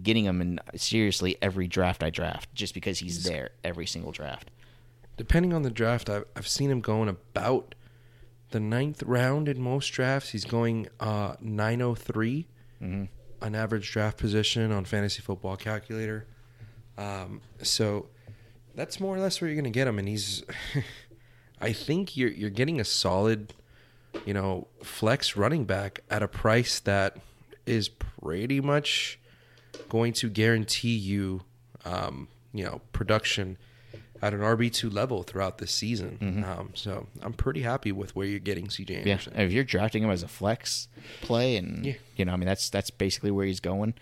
getting 0.03 0.25
him 0.25 0.41
in 0.41 0.59
seriously 0.75 1.37
every 1.41 1.67
draft 1.67 2.03
I 2.03 2.09
draft, 2.09 2.53
just 2.53 2.73
because 2.73 2.99
he's 2.99 3.23
there 3.23 3.51
every 3.63 3.85
single 3.85 4.11
draft. 4.11 4.50
Depending 5.21 5.53
on 5.53 5.61
the 5.61 5.69
draft, 5.69 6.09
I've, 6.09 6.25
I've 6.35 6.47
seen 6.47 6.71
him 6.71 6.81
going 6.81 7.07
about 7.07 7.75
the 8.49 8.59
ninth 8.59 9.03
round 9.03 9.47
in 9.47 9.61
most 9.61 9.89
drafts. 9.89 10.31
He's 10.31 10.45
going 10.45 10.87
uh, 10.99 11.35
903, 11.39 12.47
an 13.39 13.53
average 13.53 13.91
draft 13.91 14.17
position 14.17 14.71
on 14.71 14.83
Fantasy 14.83 15.21
Football 15.21 15.57
Calculator. 15.57 16.25
Um, 16.97 17.41
so 17.61 18.07
that's 18.73 18.99
more 18.99 19.15
or 19.15 19.19
less 19.19 19.39
where 19.39 19.47
you're 19.47 19.61
going 19.61 19.71
to 19.71 19.79
get 19.79 19.87
him. 19.87 19.99
And 19.99 20.07
he's, 20.07 20.43
I 21.61 21.71
think 21.71 22.17
you're 22.17 22.31
you're 22.31 22.49
getting 22.49 22.79
a 22.79 22.83
solid, 22.83 23.53
you 24.25 24.33
know, 24.33 24.69
flex 24.81 25.37
running 25.37 25.65
back 25.65 25.99
at 26.09 26.23
a 26.23 26.27
price 26.27 26.79
that 26.79 27.17
is 27.67 27.89
pretty 27.89 28.59
much 28.59 29.19
going 29.87 30.13
to 30.13 30.31
guarantee 30.31 30.95
you, 30.95 31.41
um, 31.85 32.27
you 32.55 32.65
know, 32.65 32.81
production 32.91 33.59
at 34.21 34.33
an 34.33 34.39
RB 34.41 34.71
two 34.71 34.89
level 34.89 35.23
throughout 35.23 35.57
the 35.57 35.65
season. 35.67 36.43
Um, 36.47 36.71
so 36.75 37.07
I'm 37.21 37.33
pretty 37.33 37.61
happy 37.61 37.91
with 37.91 38.15
where 38.15 38.27
you're 38.27 38.39
getting 38.39 38.67
CJ 38.67 39.05
Yeah, 39.05 39.17
if 39.35 39.51
you're 39.51 39.63
drafting 39.63 40.03
him 40.03 40.09
as 40.11 40.21
a 40.23 40.27
flex 40.27 40.87
play, 41.21 41.57
and 41.57 41.85
Yeah. 41.85 41.93
you 42.15 42.25
know, 42.25 42.33
I 42.33 42.35
mean, 42.37 42.47
that's 42.47 42.69
that's 42.69 42.89
basically 42.91 43.31
where 43.31 43.45
he's 43.45 43.59
going. 43.59 43.93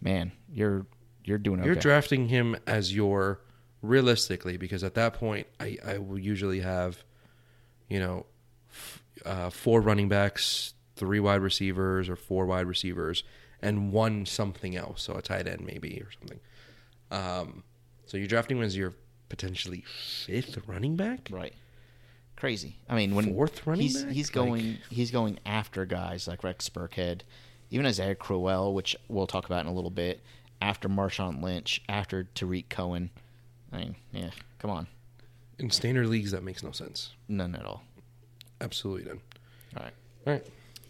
Man, 0.00 0.32
you're 0.52 0.86
you're 1.24 1.38
doing 1.38 1.58
okay. 1.60 1.66
You're 1.66 1.74
drafting 1.74 2.28
him 2.28 2.56
as 2.66 2.94
your 2.94 3.40
realistically 3.82 4.56
because 4.56 4.82
at 4.84 4.94
that 4.94 5.14
point 5.14 5.46
I, 5.60 5.78
I 5.84 5.98
will 5.98 6.18
usually 6.18 6.60
have, 6.60 7.02
you 7.88 7.98
know, 8.00 8.26
f- 8.70 9.02
uh, 9.24 9.50
four 9.50 9.80
running 9.80 10.08
backs, 10.08 10.74
three 10.96 11.20
wide 11.20 11.40
receivers, 11.40 12.08
or 12.08 12.14
four 12.16 12.46
wide 12.46 12.66
receivers, 12.66 13.24
and 13.60 13.92
one 13.92 14.26
something 14.26 14.76
else, 14.76 15.02
so 15.02 15.14
a 15.14 15.22
tight 15.22 15.46
end 15.48 15.62
maybe 15.66 16.00
or 16.00 16.10
something. 16.12 16.40
Um, 17.10 17.64
so 18.06 18.16
you're 18.16 18.26
drafting 18.28 18.58
him 18.58 18.62
as 18.64 18.76
your 18.76 18.94
potentially 19.28 19.82
fifth 19.86 20.58
running 20.66 20.96
back. 20.96 21.28
Right. 21.30 21.54
Crazy. 22.36 22.76
I 22.88 22.94
mean, 22.96 23.14
when 23.14 23.32
Fourth 23.32 23.66
running 23.66 23.82
he's 23.82 24.02
back? 24.04 24.12
he's 24.12 24.28
Like- 24.28 24.34
going 24.34 24.78
he's 24.90 25.10
going 25.10 25.38
after 25.46 25.86
guys 25.86 26.28
like 26.28 26.44
Rex 26.44 26.68
Burkhead, 26.68 27.22
even 27.70 27.86
Isaiah 27.86 28.14
Crowell, 28.14 28.74
which 28.74 28.94
we'll 29.08 29.26
talk 29.26 29.46
about 29.46 29.60
in 29.62 29.66
a 29.66 29.72
little 29.74 29.90
bit. 29.90 30.22
After 30.60 30.88
Marshawn 30.88 31.42
Lynch, 31.42 31.82
after 31.88 32.24
Tarik 32.24 32.68
Cohen. 32.70 33.10
I 33.72 33.78
mean, 33.78 33.96
yeah, 34.12 34.30
come 34.58 34.70
on, 34.70 34.86
In 35.58 35.70
standard 35.70 36.06
leagues, 36.08 36.30
that 36.30 36.42
makes 36.42 36.62
no 36.62 36.70
sense. 36.72 37.10
none 37.28 37.54
at 37.54 37.64
all. 37.66 37.82
Absolutely 38.60 39.04
none. 39.04 39.20
All 39.76 39.82
right. 39.82 39.92
All 40.26 40.32
right. 40.34 40.46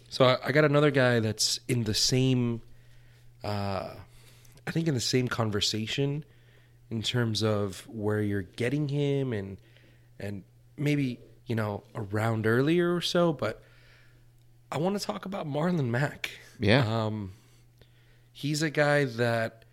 So 0.09 0.25
I, 0.25 0.37
I 0.45 0.51
got 0.53 0.63
another 0.63 0.91
guy 0.91 1.19
that's 1.19 1.59
in 1.67 1.83
the 1.83 1.93
same, 1.93 2.61
uh, 3.43 3.89
I 4.65 4.71
think 4.71 4.87
in 4.87 4.93
the 4.93 5.01
same 5.01 5.27
conversation 5.27 6.23
in 6.89 7.01
terms 7.01 7.43
of 7.43 7.85
where 7.87 8.21
you're 8.21 8.41
getting 8.43 8.87
him 8.87 9.33
and 9.33 9.57
and 10.19 10.43
maybe 10.77 11.19
you 11.45 11.55
know 11.55 11.83
a 11.95 12.01
round 12.01 12.45
earlier 12.47 12.95
or 12.95 13.01
so. 13.01 13.33
But 13.33 13.61
I 14.71 14.77
want 14.77 14.99
to 14.99 15.05
talk 15.05 15.25
about 15.25 15.47
Marlon 15.47 15.87
Mack. 15.89 16.31
Yeah. 16.59 17.05
Um, 17.05 17.33
he's 18.31 18.61
a 18.61 18.69
guy 18.69 19.05
that 19.05 19.63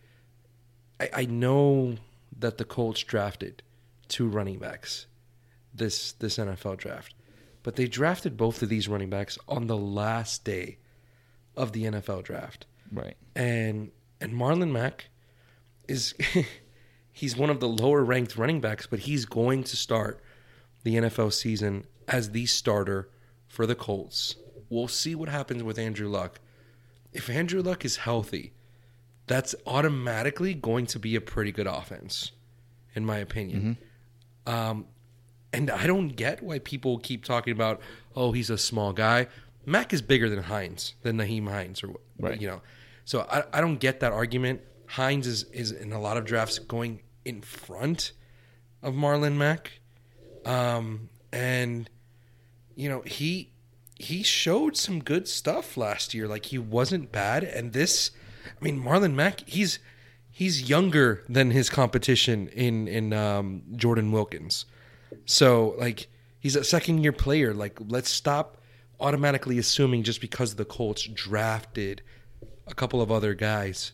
I, 1.00 1.08
I 1.14 1.24
know 1.26 1.96
that 2.38 2.58
the 2.58 2.64
Colts 2.64 3.02
drafted 3.02 3.62
two 4.08 4.28
running 4.28 4.58
backs 4.58 5.06
this 5.74 6.12
this 6.12 6.36
NFL 6.38 6.76
draft, 6.78 7.14
but 7.62 7.76
they 7.76 7.86
drafted 7.88 8.36
both 8.36 8.62
of 8.62 8.68
these 8.68 8.86
running 8.88 9.10
backs 9.10 9.38
on 9.48 9.66
the 9.66 9.76
last 9.76 10.44
day 10.44 10.78
of 11.56 11.72
the 11.72 11.84
NFL 11.84 12.22
draft, 12.24 12.66
Right. 12.92 13.16
and 13.34 13.90
and 14.20 14.32
Marlon 14.34 14.70
Mack 14.72 15.06
is 15.88 16.14
he's 17.14 17.36
one 17.36 17.48
of 17.48 17.60
the 17.60 17.68
lower 17.68 18.04
ranked 18.04 18.36
running 18.36 18.60
backs, 18.60 18.86
but 18.86 18.98
he's 19.00 19.24
going 19.24 19.62
to 19.64 19.76
start 19.76 20.20
the 20.82 20.96
NFL 20.96 21.32
season 21.32 21.86
as 22.06 22.32
the 22.32 22.44
starter 22.44 23.08
for 23.48 23.64
the 23.66 23.74
Colts. 23.74 24.36
We'll 24.68 24.88
see 24.88 25.14
what 25.14 25.28
happens 25.30 25.62
with 25.62 25.78
Andrew 25.78 26.08
Luck. 26.08 26.40
If 27.12 27.30
Andrew 27.30 27.62
Luck 27.62 27.84
is 27.84 27.96
healthy, 27.96 28.52
that's 29.28 29.54
automatically 29.66 30.52
going 30.52 30.86
to 30.86 30.98
be 30.98 31.14
a 31.14 31.20
pretty 31.20 31.52
good 31.52 31.68
offense, 31.68 32.32
in 32.94 33.06
my 33.06 33.18
opinion. 33.18 33.78
Um, 34.46 34.86
and 35.52 35.70
I 35.70 35.86
don't 35.86 36.08
get 36.08 36.42
why 36.42 36.58
people 36.58 36.98
keep 36.98 37.24
talking 37.24 37.52
about, 37.52 37.80
oh, 38.16 38.32
he's 38.32 38.50
a 38.50 38.58
small 38.58 38.92
guy. 38.92 39.28
Mack 39.64 39.92
is 39.92 40.02
bigger 40.02 40.28
than 40.28 40.42
Hines, 40.42 40.94
than 41.02 41.16
Nyheim 41.16 41.48
Hines, 41.48 41.82
or 41.84 41.94
Right. 42.18 42.38
you 42.40 42.48
know. 42.48 42.60
So 43.06 43.20
I, 43.30 43.44
I 43.52 43.60
don't 43.60 43.76
get 43.78 44.00
that 44.00 44.12
argument. 44.12 44.60
Hines 44.86 45.26
is 45.26 45.44
is 45.44 45.72
in 45.72 45.92
a 45.92 46.00
lot 46.00 46.16
of 46.16 46.24
drafts 46.24 46.58
going 46.58 47.00
in 47.24 47.42
front 47.42 48.12
of 48.82 48.94
Marlon 48.94 49.36
Mack, 49.36 49.80
um, 50.44 51.08
and 51.32 51.88
you 52.76 52.88
know 52.88 53.02
he 53.02 53.50
he 53.96 54.22
showed 54.22 54.76
some 54.76 55.02
good 55.02 55.28
stuff 55.28 55.76
last 55.76 56.14
year. 56.14 56.28
Like 56.28 56.46
he 56.46 56.58
wasn't 56.58 57.12
bad, 57.12 57.44
and 57.44 57.72
this, 57.72 58.10
I 58.46 58.64
mean, 58.64 58.82
Marlon 58.82 59.14
Mack, 59.14 59.40
he's 59.48 59.78
he's 60.30 60.68
younger 60.68 61.22
than 61.28 61.50
his 61.50 61.70
competition 61.70 62.48
in 62.48 62.88
in 62.88 63.12
um, 63.12 63.62
Jordan 63.76 64.12
Wilkins. 64.12 64.66
So 65.24 65.74
like 65.78 66.08
he's 66.38 66.56
a 66.56 66.64
second 66.64 67.02
year 67.02 67.12
player. 67.12 67.54
Like 67.54 67.78
let's 67.88 68.10
stop 68.10 68.58
automatically 69.00 69.58
assuming 69.58 70.02
just 70.02 70.20
because 70.20 70.54
the 70.54 70.64
Colts 70.64 71.04
drafted 71.04 72.02
a 72.66 72.74
couple 72.74 73.00
of 73.00 73.10
other 73.10 73.34
guys, 73.34 73.92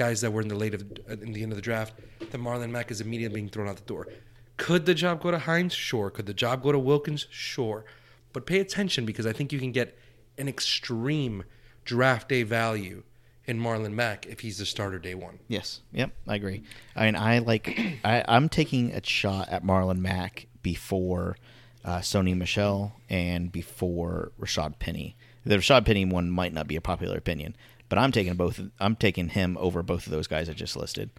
guys 0.00 0.22
that 0.22 0.32
were 0.32 0.40
in 0.40 0.48
the 0.48 0.54
late 0.54 0.72
of 0.72 0.80
in 1.10 1.32
the 1.34 1.42
end 1.42 1.52
of 1.52 1.56
the 1.56 1.62
draft, 1.62 1.92
that 2.18 2.40
Marlon 2.40 2.70
Mack 2.70 2.90
is 2.90 3.02
immediately 3.02 3.38
being 3.38 3.50
thrown 3.50 3.68
out 3.68 3.76
the 3.76 3.82
door. 3.82 4.08
Could 4.56 4.86
the 4.86 4.94
job 4.94 5.20
go 5.20 5.30
to 5.30 5.38
Hines? 5.38 5.74
Sure. 5.74 6.08
Could 6.08 6.24
the 6.24 6.32
job 6.32 6.62
go 6.62 6.72
to 6.72 6.78
Wilkins? 6.78 7.26
Sure. 7.30 7.84
But 8.32 8.46
pay 8.46 8.60
attention 8.60 9.04
because 9.04 9.26
I 9.26 9.34
think 9.34 9.52
you 9.52 9.58
can 9.58 9.72
get 9.72 9.98
an 10.38 10.48
extreme 10.48 11.44
draft 11.84 12.30
day 12.30 12.44
value 12.44 13.02
in 13.44 13.60
Marlon 13.60 13.92
Mack 13.92 14.24
if 14.24 14.40
he's 14.40 14.56
the 14.56 14.64
starter 14.64 14.98
day 14.98 15.14
one. 15.14 15.38
Yes. 15.48 15.82
Yep. 15.92 16.12
I 16.26 16.34
agree. 16.36 16.62
I 16.96 17.04
mean, 17.04 17.16
I 17.16 17.40
like. 17.40 17.78
I, 18.04 18.24
I'm 18.26 18.48
taking 18.48 18.92
a 18.92 19.04
shot 19.04 19.50
at 19.50 19.62
Marlon 19.64 19.98
Mack 19.98 20.46
before 20.62 21.36
uh, 21.84 21.98
Sony 21.98 22.34
Michel 22.34 22.94
and 23.10 23.52
before 23.52 24.32
Rashad 24.40 24.78
Penny. 24.78 25.14
The 25.44 25.56
Rashad 25.56 25.84
Penny 25.84 26.06
one 26.06 26.30
might 26.30 26.54
not 26.54 26.66
be 26.68 26.76
a 26.76 26.80
popular 26.80 27.18
opinion, 27.18 27.54
but 27.90 27.98
I'm 27.98 28.12
taking 28.12 28.34
both. 28.34 28.58
I'm 28.78 28.96
taking 28.96 29.28
him 29.28 29.58
over 29.60 29.82
both 29.82 30.06
of 30.06 30.12
those 30.12 30.26
guys 30.26 30.48
I 30.48 30.54
just 30.54 30.76
listed. 30.76 31.10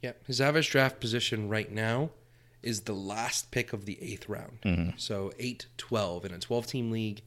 Yeah, 0.00 0.12
his 0.26 0.40
average 0.40 0.70
draft 0.70 1.00
position 1.00 1.50
right 1.50 1.70
now 1.70 2.10
is 2.62 2.82
the 2.82 2.94
last 2.94 3.50
pick 3.50 3.72
of 3.72 3.84
the 3.84 3.98
eighth 4.00 4.28
round. 4.28 4.60
Mm-hmm. 4.64 4.90
So 4.96 5.32
8 5.38 5.66
12 5.76 6.24
in 6.24 6.32
a 6.32 6.38
12 6.38 6.66
team 6.66 6.90
league. 6.90 7.20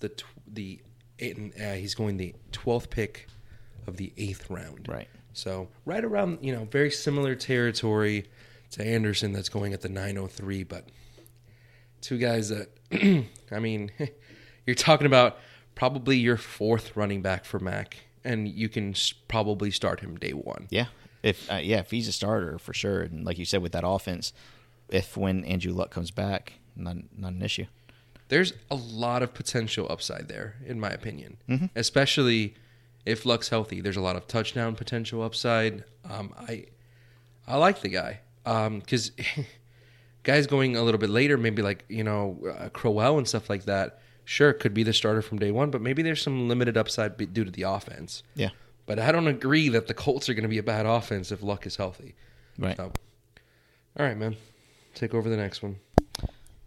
The 0.00 0.10
tw- 0.10 0.24
the 0.46 0.80
and, 1.20 1.52
uh, 1.58 1.74
he's 1.74 1.94
going 1.94 2.16
the 2.16 2.34
12th 2.52 2.90
pick 2.90 3.28
of 3.86 3.96
the 3.96 4.12
eighth 4.16 4.50
round. 4.50 4.88
Right. 4.88 5.08
So 5.32 5.68
right 5.86 6.04
around 6.04 6.38
you 6.42 6.52
know 6.52 6.64
very 6.64 6.90
similar 6.90 7.36
territory 7.36 8.26
to 8.72 8.84
Anderson 8.84 9.32
that's 9.32 9.48
going 9.48 9.72
at 9.72 9.82
the 9.82 9.88
903, 9.88 10.64
but 10.64 10.88
two 12.00 12.18
guys 12.18 12.48
that 12.48 12.70
I 13.52 13.60
mean 13.60 13.92
you're 14.66 14.74
talking 14.74 15.06
about 15.06 15.38
probably 15.74 16.16
your 16.16 16.36
fourth 16.36 16.96
running 16.96 17.22
back 17.22 17.44
for 17.44 17.58
Mack, 17.58 17.98
and 18.24 18.48
you 18.48 18.68
can 18.68 18.94
probably 19.28 19.70
start 19.70 20.00
him 20.00 20.16
day 20.16 20.32
one. 20.32 20.66
Yeah. 20.70 20.86
If 21.22 21.50
uh, 21.50 21.56
yeah, 21.56 21.78
if 21.78 21.90
he's 21.90 22.08
a 22.08 22.12
starter 22.12 22.58
for 22.58 22.74
sure, 22.74 23.00
and 23.02 23.24
like 23.24 23.38
you 23.38 23.44
said 23.44 23.62
with 23.62 23.72
that 23.72 23.84
offense, 23.86 24.32
if 24.88 25.16
when 25.16 25.44
Andrew 25.44 25.72
Luck 25.72 25.90
comes 25.90 26.10
back, 26.10 26.54
not 26.76 26.96
not 27.16 27.32
an 27.32 27.42
issue. 27.42 27.66
there's 28.28 28.52
a 28.70 28.74
lot 28.74 29.22
of 29.22 29.32
potential 29.34 29.86
upside 29.90 30.28
there, 30.28 30.56
in 30.66 30.78
my 30.80 30.90
opinion. 30.90 31.36
Especially 31.74 32.54
if 33.06 33.24
Luck's 33.26 33.48
healthy, 33.48 33.80
there's 33.80 33.96
a 33.96 34.00
lot 34.02 34.16
of 34.16 34.26
touchdown 34.26 34.74
potential 34.74 35.22
upside. 35.22 35.84
Um, 36.08 36.34
I 36.38 36.66
I 37.46 37.56
like 37.56 37.80
the 37.80 37.88
guy 37.88 38.20
because 38.44 39.12
guys 40.24 40.46
going 40.46 40.76
a 40.76 40.82
little 40.82 41.00
bit 41.00 41.10
later, 41.10 41.36
maybe 41.38 41.62
like 41.62 41.84
you 41.88 42.04
know 42.04 42.38
uh, 42.58 42.68
Crowell 42.70 43.18
and 43.18 43.26
stuff 43.26 43.48
like 43.48 43.64
that. 43.64 44.00
Sure, 44.24 44.52
could 44.52 44.72
be 44.72 44.82
the 44.82 44.92
starter 44.92 45.20
from 45.22 45.38
day 45.38 45.50
one, 45.50 45.70
but 45.70 45.80
maybe 45.82 46.02
there's 46.02 46.22
some 46.22 46.48
limited 46.48 46.76
upside 46.76 47.16
due 47.32 47.44
to 47.44 47.50
the 47.50 47.62
offense. 47.62 48.22
Yeah. 48.34 48.50
But 48.86 48.98
I 48.98 49.12
don't 49.12 49.26
agree 49.26 49.68
that 49.70 49.86
the 49.86 49.94
Colts 49.94 50.28
are 50.28 50.34
going 50.34 50.42
to 50.42 50.48
be 50.48 50.58
a 50.58 50.62
bad 50.62 50.86
offense 50.86 51.32
if 51.32 51.42
Luck 51.42 51.66
is 51.66 51.76
healthy. 51.76 52.14
Right. 52.58 52.76
So, 52.76 52.92
all 53.98 54.06
right, 54.06 54.16
man, 54.16 54.36
take 54.94 55.14
over 55.14 55.28
the 55.28 55.36
next 55.36 55.62
one. 55.62 55.76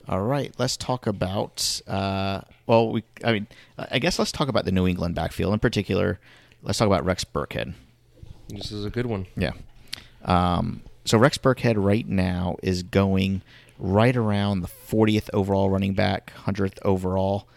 All 0.08 0.22
right, 0.22 0.54
let's 0.58 0.78
talk 0.78 1.06
about. 1.06 1.82
Uh, 1.86 2.42
well, 2.66 2.92
we. 2.92 3.04
I 3.24 3.34
mean, 3.34 3.48
I 3.78 4.00
guess 4.00 4.18
let's 4.18 4.32
talk 4.32 4.48
about 4.48 4.66
the 4.66 4.72
New 4.72 4.88
England 4.88 5.16
backfield 5.16 5.54
in 5.54 5.60
particular. 5.60 6.20
Let's 6.64 6.78
talk 6.78 6.88
about 6.88 7.06
Rex 7.06 7.24
Burkhead. 7.24 7.74
This 8.50 8.72
is 8.72 8.86
a 8.86 8.90
good 8.90 9.06
one. 9.06 9.28
Yeah. 9.36 9.52
Um, 10.24 10.82
so 11.06 11.18
Rex 11.18 11.38
Burkhead 11.38 11.76
right 11.78 12.08
now 12.08 12.58
is 12.64 12.84
going 12.84 13.42
right 13.80 14.16
around 14.16 14.62
the 14.62 14.68
40th 14.68 15.30
overall 15.34 15.70
running 15.70 15.94
back, 15.94 16.34
100th 16.46 16.80
overall. 16.84 17.48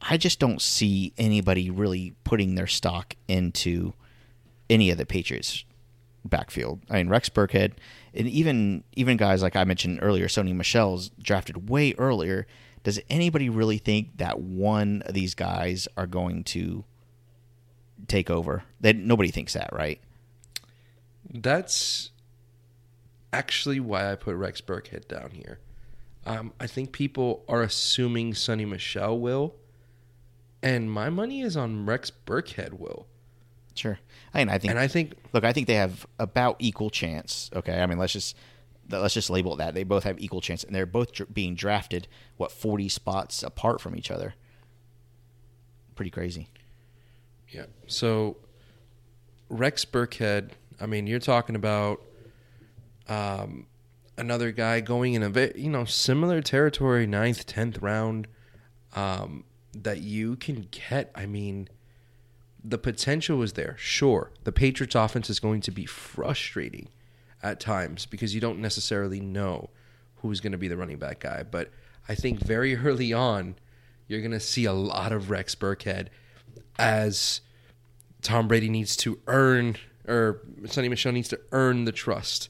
I 0.00 0.16
just 0.16 0.38
don't 0.38 0.60
see 0.60 1.12
anybody 1.16 1.70
really 1.70 2.14
putting 2.24 2.54
their 2.54 2.66
stock 2.66 3.14
into 3.28 3.92
any 4.68 4.90
of 4.90 4.98
the 4.98 5.06
Patriots 5.06 5.64
backfield. 6.24 6.80
I 6.90 6.98
mean, 6.98 7.08
Rex 7.08 7.28
Burkhead, 7.28 7.72
and 8.14 8.28
even 8.28 8.84
even 8.94 9.16
guys 9.16 9.42
like 9.42 9.56
I 9.56 9.64
mentioned 9.64 10.00
earlier, 10.02 10.26
Sony 10.28 10.54
Michel's 10.54 11.10
drafted 11.20 11.68
way 11.68 11.94
earlier. 11.98 12.46
Does 12.84 12.98
anybody 13.08 13.48
really 13.48 13.78
think 13.78 14.16
that 14.16 14.40
one 14.40 15.02
of 15.06 15.14
these 15.14 15.34
guys 15.34 15.86
are 15.96 16.06
going 16.06 16.42
to 16.44 16.84
take 18.08 18.28
over? 18.28 18.64
That 18.80 18.96
nobody 18.96 19.30
thinks 19.30 19.52
that, 19.52 19.70
right? 19.72 20.00
That's 21.32 22.10
actually 23.32 23.80
why 23.80 24.10
I 24.10 24.16
put 24.16 24.36
Rex 24.36 24.60
Burkhead 24.60 25.08
down 25.08 25.30
here. 25.30 25.58
Um, 26.24 26.52
I 26.60 26.66
think 26.66 26.92
people 26.92 27.44
are 27.48 27.62
assuming 27.62 28.32
Sony 28.32 28.68
Michel 28.68 29.18
will, 29.18 29.56
and 30.62 30.90
my 30.90 31.10
money 31.10 31.42
is 31.42 31.56
on 31.56 31.86
Rex 31.86 32.12
Burkhead 32.26 32.74
will. 32.74 33.06
Sure. 33.74 33.98
I 34.32 34.38
mean, 34.38 34.48
I 34.48 34.58
think. 34.58 34.70
And 34.70 34.78
I 34.78 34.86
think 34.86 35.14
look, 35.32 35.44
I 35.44 35.52
think 35.52 35.66
they 35.66 35.74
have 35.74 36.06
about 36.18 36.56
equal 36.58 36.90
chance. 36.90 37.50
Okay, 37.54 37.80
I 37.80 37.86
mean, 37.86 37.98
let's 37.98 38.12
just 38.12 38.36
let's 38.88 39.14
just 39.14 39.30
label 39.30 39.54
it 39.54 39.58
that 39.58 39.74
they 39.74 39.84
both 39.84 40.04
have 40.04 40.20
equal 40.20 40.40
chance, 40.40 40.62
and 40.62 40.74
they're 40.74 40.86
both 40.86 41.12
dr- 41.12 41.32
being 41.32 41.54
drafted 41.54 42.06
what 42.36 42.52
forty 42.52 42.88
spots 42.88 43.42
apart 43.42 43.80
from 43.80 43.96
each 43.96 44.10
other. 44.10 44.34
Pretty 45.94 46.10
crazy. 46.10 46.48
Yeah. 47.48 47.66
So 47.86 48.36
Rex 49.48 49.84
Burkhead, 49.84 50.50
I 50.80 50.86
mean, 50.86 51.06
you're 51.06 51.18
talking 51.18 51.56
about 51.56 52.02
um, 53.12 53.66
another 54.16 54.52
guy 54.52 54.80
going 54.80 55.14
in 55.14 55.22
a 55.22 55.28
bit, 55.28 55.56
you 55.56 55.68
know, 55.68 55.84
similar 55.84 56.40
territory, 56.40 57.06
ninth, 57.06 57.44
tenth 57.46 57.78
round, 57.82 58.26
um, 58.94 59.44
that 59.74 60.00
you 60.00 60.36
can 60.36 60.68
get. 60.70 61.10
I 61.14 61.26
mean, 61.26 61.68
the 62.64 62.78
potential 62.78 63.42
is 63.42 63.52
there. 63.52 63.76
Sure, 63.78 64.30
the 64.44 64.52
Patriots' 64.52 64.94
offense 64.94 65.28
is 65.28 65.40
going 65.40 65.60
to 65.62 65.70
be 65.70 65.84
frustrating 65.84 66.88
at 67.42 67.60
times 67.60 68.06
because 68.06 68.34
you 68.34 68.40
don't 68.40 68.60
necessarily 68.60 69.20
know 69.20 69.68
who's 70.16 70.40
going 70.40 70.52
to 70.52 70.58
be 70.58 70.68
the 70.68 70.76
running 70.76 70.98
back 70.98 71.20
guy. 71.20 71.42
But 71.42 71.70
I 72.08 72.14
think 72.14 72.40
very 72.40 72.76
early 72.84 73.12
on, 73.12 73.56
you're 74.08 74.20
going 74.20 74.30
to 74.32 74.40
see 74.40 74.64
a 74.64 74.72
lot 74.72 75.12
of 75.12 75.30
Rex 75.30 75.54
Burkhead 75.54 76.08
as 76.78 77.42
Tom 78.22 78.48
Brady 78.48 78.70
needs 78.70 78.96
to 78.98 79.18
earn, 79.26 79.76
or 80.08 80.40
Sony 80.62 80.88
Michel 80.88 81.12
needs 81.12 81.28
to 81.28 81.40
earn 81.50 81.84
the 81.84 81.92
trust 81.92 82.48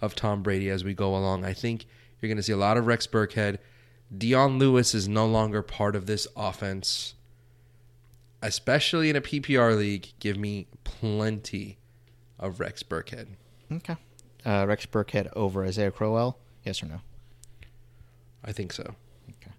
of 0.00 0.14
Tom 0.14 0.42
Brady 0.42 0.70
as 0.70 0.84
we 0.84 0.94
go 0.94 1.14
along. 1.16 1.44
I 1.44 1.52
think 1.52 1.86
you're 2.20 2.28
going 2.28 2.36
to 2.36 2.42
see 2.42 2.52
a 2.52 2.56
lot 2.56 2.76
of 2.76 2.86
Rex 2.86 3.06
Burkhead. 3.06 3.58
Dion 4.16 4.58
Lewis 4.58 4.94
is 4.94 5.08
no 5.08 5.26
longer 5.26 5.62
part 5.62 5.94
of 5.94 6.06
this 6.06 6.26
offense, 6.36 7.14
especially 8.42 9.10
in 9.10 9.16
a 9.16 9.20
PPR 9.20 9.76
league. 9.76 10.08
Give 10.18 10.36
me 10.36 10.66
plenty 10.84 11.78
of 12.38 12.60
Rex 12.60 12.82
Burkhead. 12.82 13.28
Okay. 13.70 13.96
Uh, 14.44 14.64
Rex 14.66 14.86
Burkhead 14.86 15.30
over 15.34 15.64
Isaiah 15.64 15.90
Crowell. 15.90 16.38
Yes 16.64 16.82
or 16.82 16.86
no? 16.86 17.00
I 18.44 18.52
think 18.52 18.72
so. 18.72 18.94
Okay. 19.28 19.52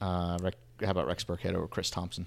Uh, 0.00 0.38
Rex, 0.40 0.56
how 0.82 0.90
about 0.90 1.06
Rex 1.06 1.24
Burkhead 1.24 1.54
over 1.54 1.66
Chris 1.66 1.90
Thompson? 1.90 2.26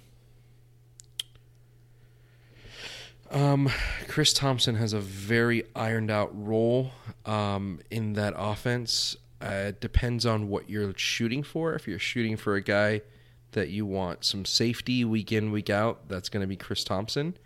Um, 3.31 3.69
Chris 4.07 4.33
Thompson 4.33 4.75
has 4.75 4.93
a 4.93 4.99
very 4.99 5.63
ironed 5.75 6.11
out 6.11 6.31
role 6.33 6.91
um, 7.25 7.79
in 7.91 8.13
that 8.13 8.33
offense. 8.37 9.17
Uh, 9.41 9.65
it 9.67 9.81
depends 9.81 10.25
on 10.25 10.49
what 10.49 10.69
you're 10.69 10.93
shooting 10.97 11.43
for. 11.43 11.73
If 11.73 11.87
you're 11.87 11.99
shooting 11.99 12.37
for 12.37 12.55
a 12.55 12.61
guy 12.61 13.01
that 13.51 13.69
you 13.69 13.85
want 13.85 14.25
some 14.25 14.45
safety 14.45 15.03
week 15.03 15.31
in, 15.31 15.51
week 15.51 15.69
out, 15.69 16.07
that's 16.07 16.29
going 16.29 16.41
to 16.41 16.47
be 16.47 16.55
Chris 16.55 16.83
Thompson. 16.83 17.37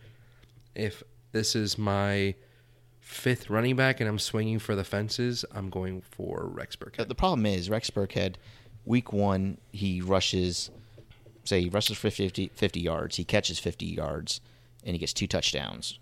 If 0.76 1.04
this 1.32 1.56
is 1.56 1.78
my 1.78 2.36
fifth 3.00 3.50
running 3.50 3.76
back 3.76 4.00
and 4.00 4.08
I'm 4.08 4.20
swinging 4.20 4.60
for 4.60 4.76
the 4.76 4.84
fences, 4.84 5.44
I'm 5.54 5.70
going 5.70 6.02
for 6.02 6.48
Rex 6.48 6.76
Burkhead. 6.76 7.08
The 7.08 7.16
problem 7.16 7.46
is 7.46 7.70
Rex 7.70 7.90
Burkhead, 7.90 8.36
week 8.86 9.12
one, 9.12 9.58
he 9.72 10.02
rushes, 10.02 10.70
say 11.44 11.62
he 11.62 11.70
rushes 11.70 11.98
for 11.98 12.10
50, 12.10 12.52
50 12.54 12.80
yards, 12.80 13.18
he 13.18 13.26
catches 13.26 13.60
50 13.60 13.86
yards, 13.86 14.40
and 14.84 14.94
he 14.94 15.00
gets 15.00 15.14
two 15.14 15.28
touchdowns. 15.28 16.00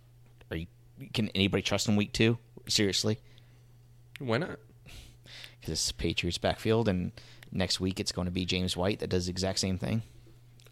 Are 0.51 0.57
you? 0.57 0.67
Can 1.13 1.29
anybody 1.29 1.61
trust 1.63 1.87
him 1.87 1.95
week 1.95 2.11
two? 2.13 2.37
Seriously? 2.67 3.19
Why 4.19 4.37
not? 4.37 4.59
Because 5.59 5.73
it's 5.73 5.91
Patriots 5.91 6.37
backfield, 6.37 6.87
and 6.87 7.11
next 7.51 7.79
week 7.79 7.99
it's 7.99 8.11
going 8.11 8.25
to 8.25 8.31
be 8.31 8.45
James 8.45 8.75
White 8.77 8.99
that 8.99 9.09
does 9.09 9.25
the 9.25 9.31
exact 9.31 9.59
same 9.59 9.77
thing. 9.77 10.01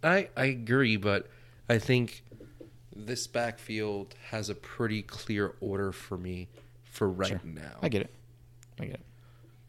I 0.03 0.29
I 0.35 0.45
agree, 0.45 0.97
but 0.97 1.29
I 1.69 1.77
think 1.79 2.23
this 2.95 3.27
backfield 3.27 4.15
has 4.31 4.49
a 4.49 4.55
pretty 4.55 5.01
clear 5.01 5.53
order 5.61 5.91
for 5.91 6.17
me 6.17 6.47
for 6.83 7.09
right 7.09 7.29
Sure. 7.29 7.41
now. 7.43 7.77
I 7.81 7.89
get 7.89 8.01
it. 8.01 8.13
I 8.79 8.85
get 8.85 8.93
it. 8.95 9.01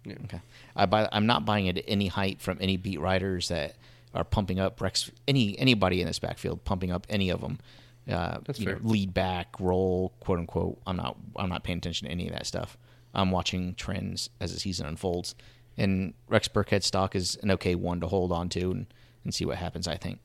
Yeah. 0.04 0.14
Okay. 0.24 0.40
I 0.76 0.86
buy. 0.86 1.08
I'm 1.12 1.26
not 1.26 1.44
buying 1.44 1.66
it 1.66 1.78
at 1.78 1.84
any 1.86 2.06
height 2.08 2.40
from 2.40 2.58
any 2.60 2.76
beat 2.76 3.00
writers 3.00 3.48
that 3.48 3.76
are 4.14 4.24
pumping 4.24 4.58
up 4.58 4.80
Rex. 4.80 5.10
Any 5.26 5.58
anybody 5.58 6.00
in 6.00 6.06
this 6.06 6.18
backfield 6.18 6.64
pumping 6.64 6.90
up 6.90 7.06
any 7.10 7.30
of 7.30 7.40
them. 7.40 7.58
Uh, 8.08 8.38
you 8.54 8.66
know, 8.66 8.78
lead 8.82 9.12
back, 9.12 9.60
role, 9.60 10.14
quote 10.20 10.38
unquote. 10.38 10.80
I'm 10.86 10.96
not. 10.96 11.16
I'm 11.36 11.48
not 11.48 11.62
paying 11.62 11.78
attention 11.78 12.06
to 12.06 12.12
any 12.12 12.26
of 12.26 12.32
that 12.32 12.46
stuff. 12.46 12.78
I'm 13.14 13.30
watching 13.30 13.74
trends 13.74 14.30
as 14.40 14.52
the 14.54 14.60
season 14.60 14.86
unfolds, 14.86 15.34
and 15.76 16.14
Rex 16.28 16.48
Burkhead 16.48 16.82
stock 16.82 17.14
is 17.14 17.36
an 17.42 17.50
okay 17.52 17.74
one 17.74 18.00
to 18.00 18.06
hold 18.06 18.32
on 18.32 18.48
to 18.50 18.70
and, 18.70 18.86
and 19.24 19.34
see 19.34 19.44
what 19.44 19.58
happens. 19.58 19.86
I 19.86 19.96
think. 19.96 20.20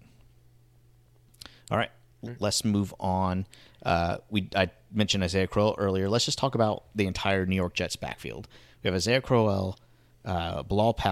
All 1.72 1.78
right, 1.78 1.92
let's 2.40 2.64
move 2.64 2.94
on. 3.00 3.48
Uh, 3.86 4.18
we 4.30 4.50
I 4.56 4.70
mentioned 4.92 5.24
Isaiah 5.24 5.48
Crowell 5.48 5.76
earlier. 5.78 6.10
Let's 6.10 6.26
just 6.26 6.38
talk 6.38 6.56
about 6.56 6.86
the 6.96 7.06
entire 7.06 7.46
New 7.46 7.56
York 7.56 7.74
Jets 7.74 7.96
backfield. 7.96 8.48
We 8.82 8.88
have 8.88 8.96
Isaiah 8.96 9.22
Crowell, 9.22 9.78
uh, 10.24 10.64
Bilal 10.64 10.94
Powell. 10.94 11.12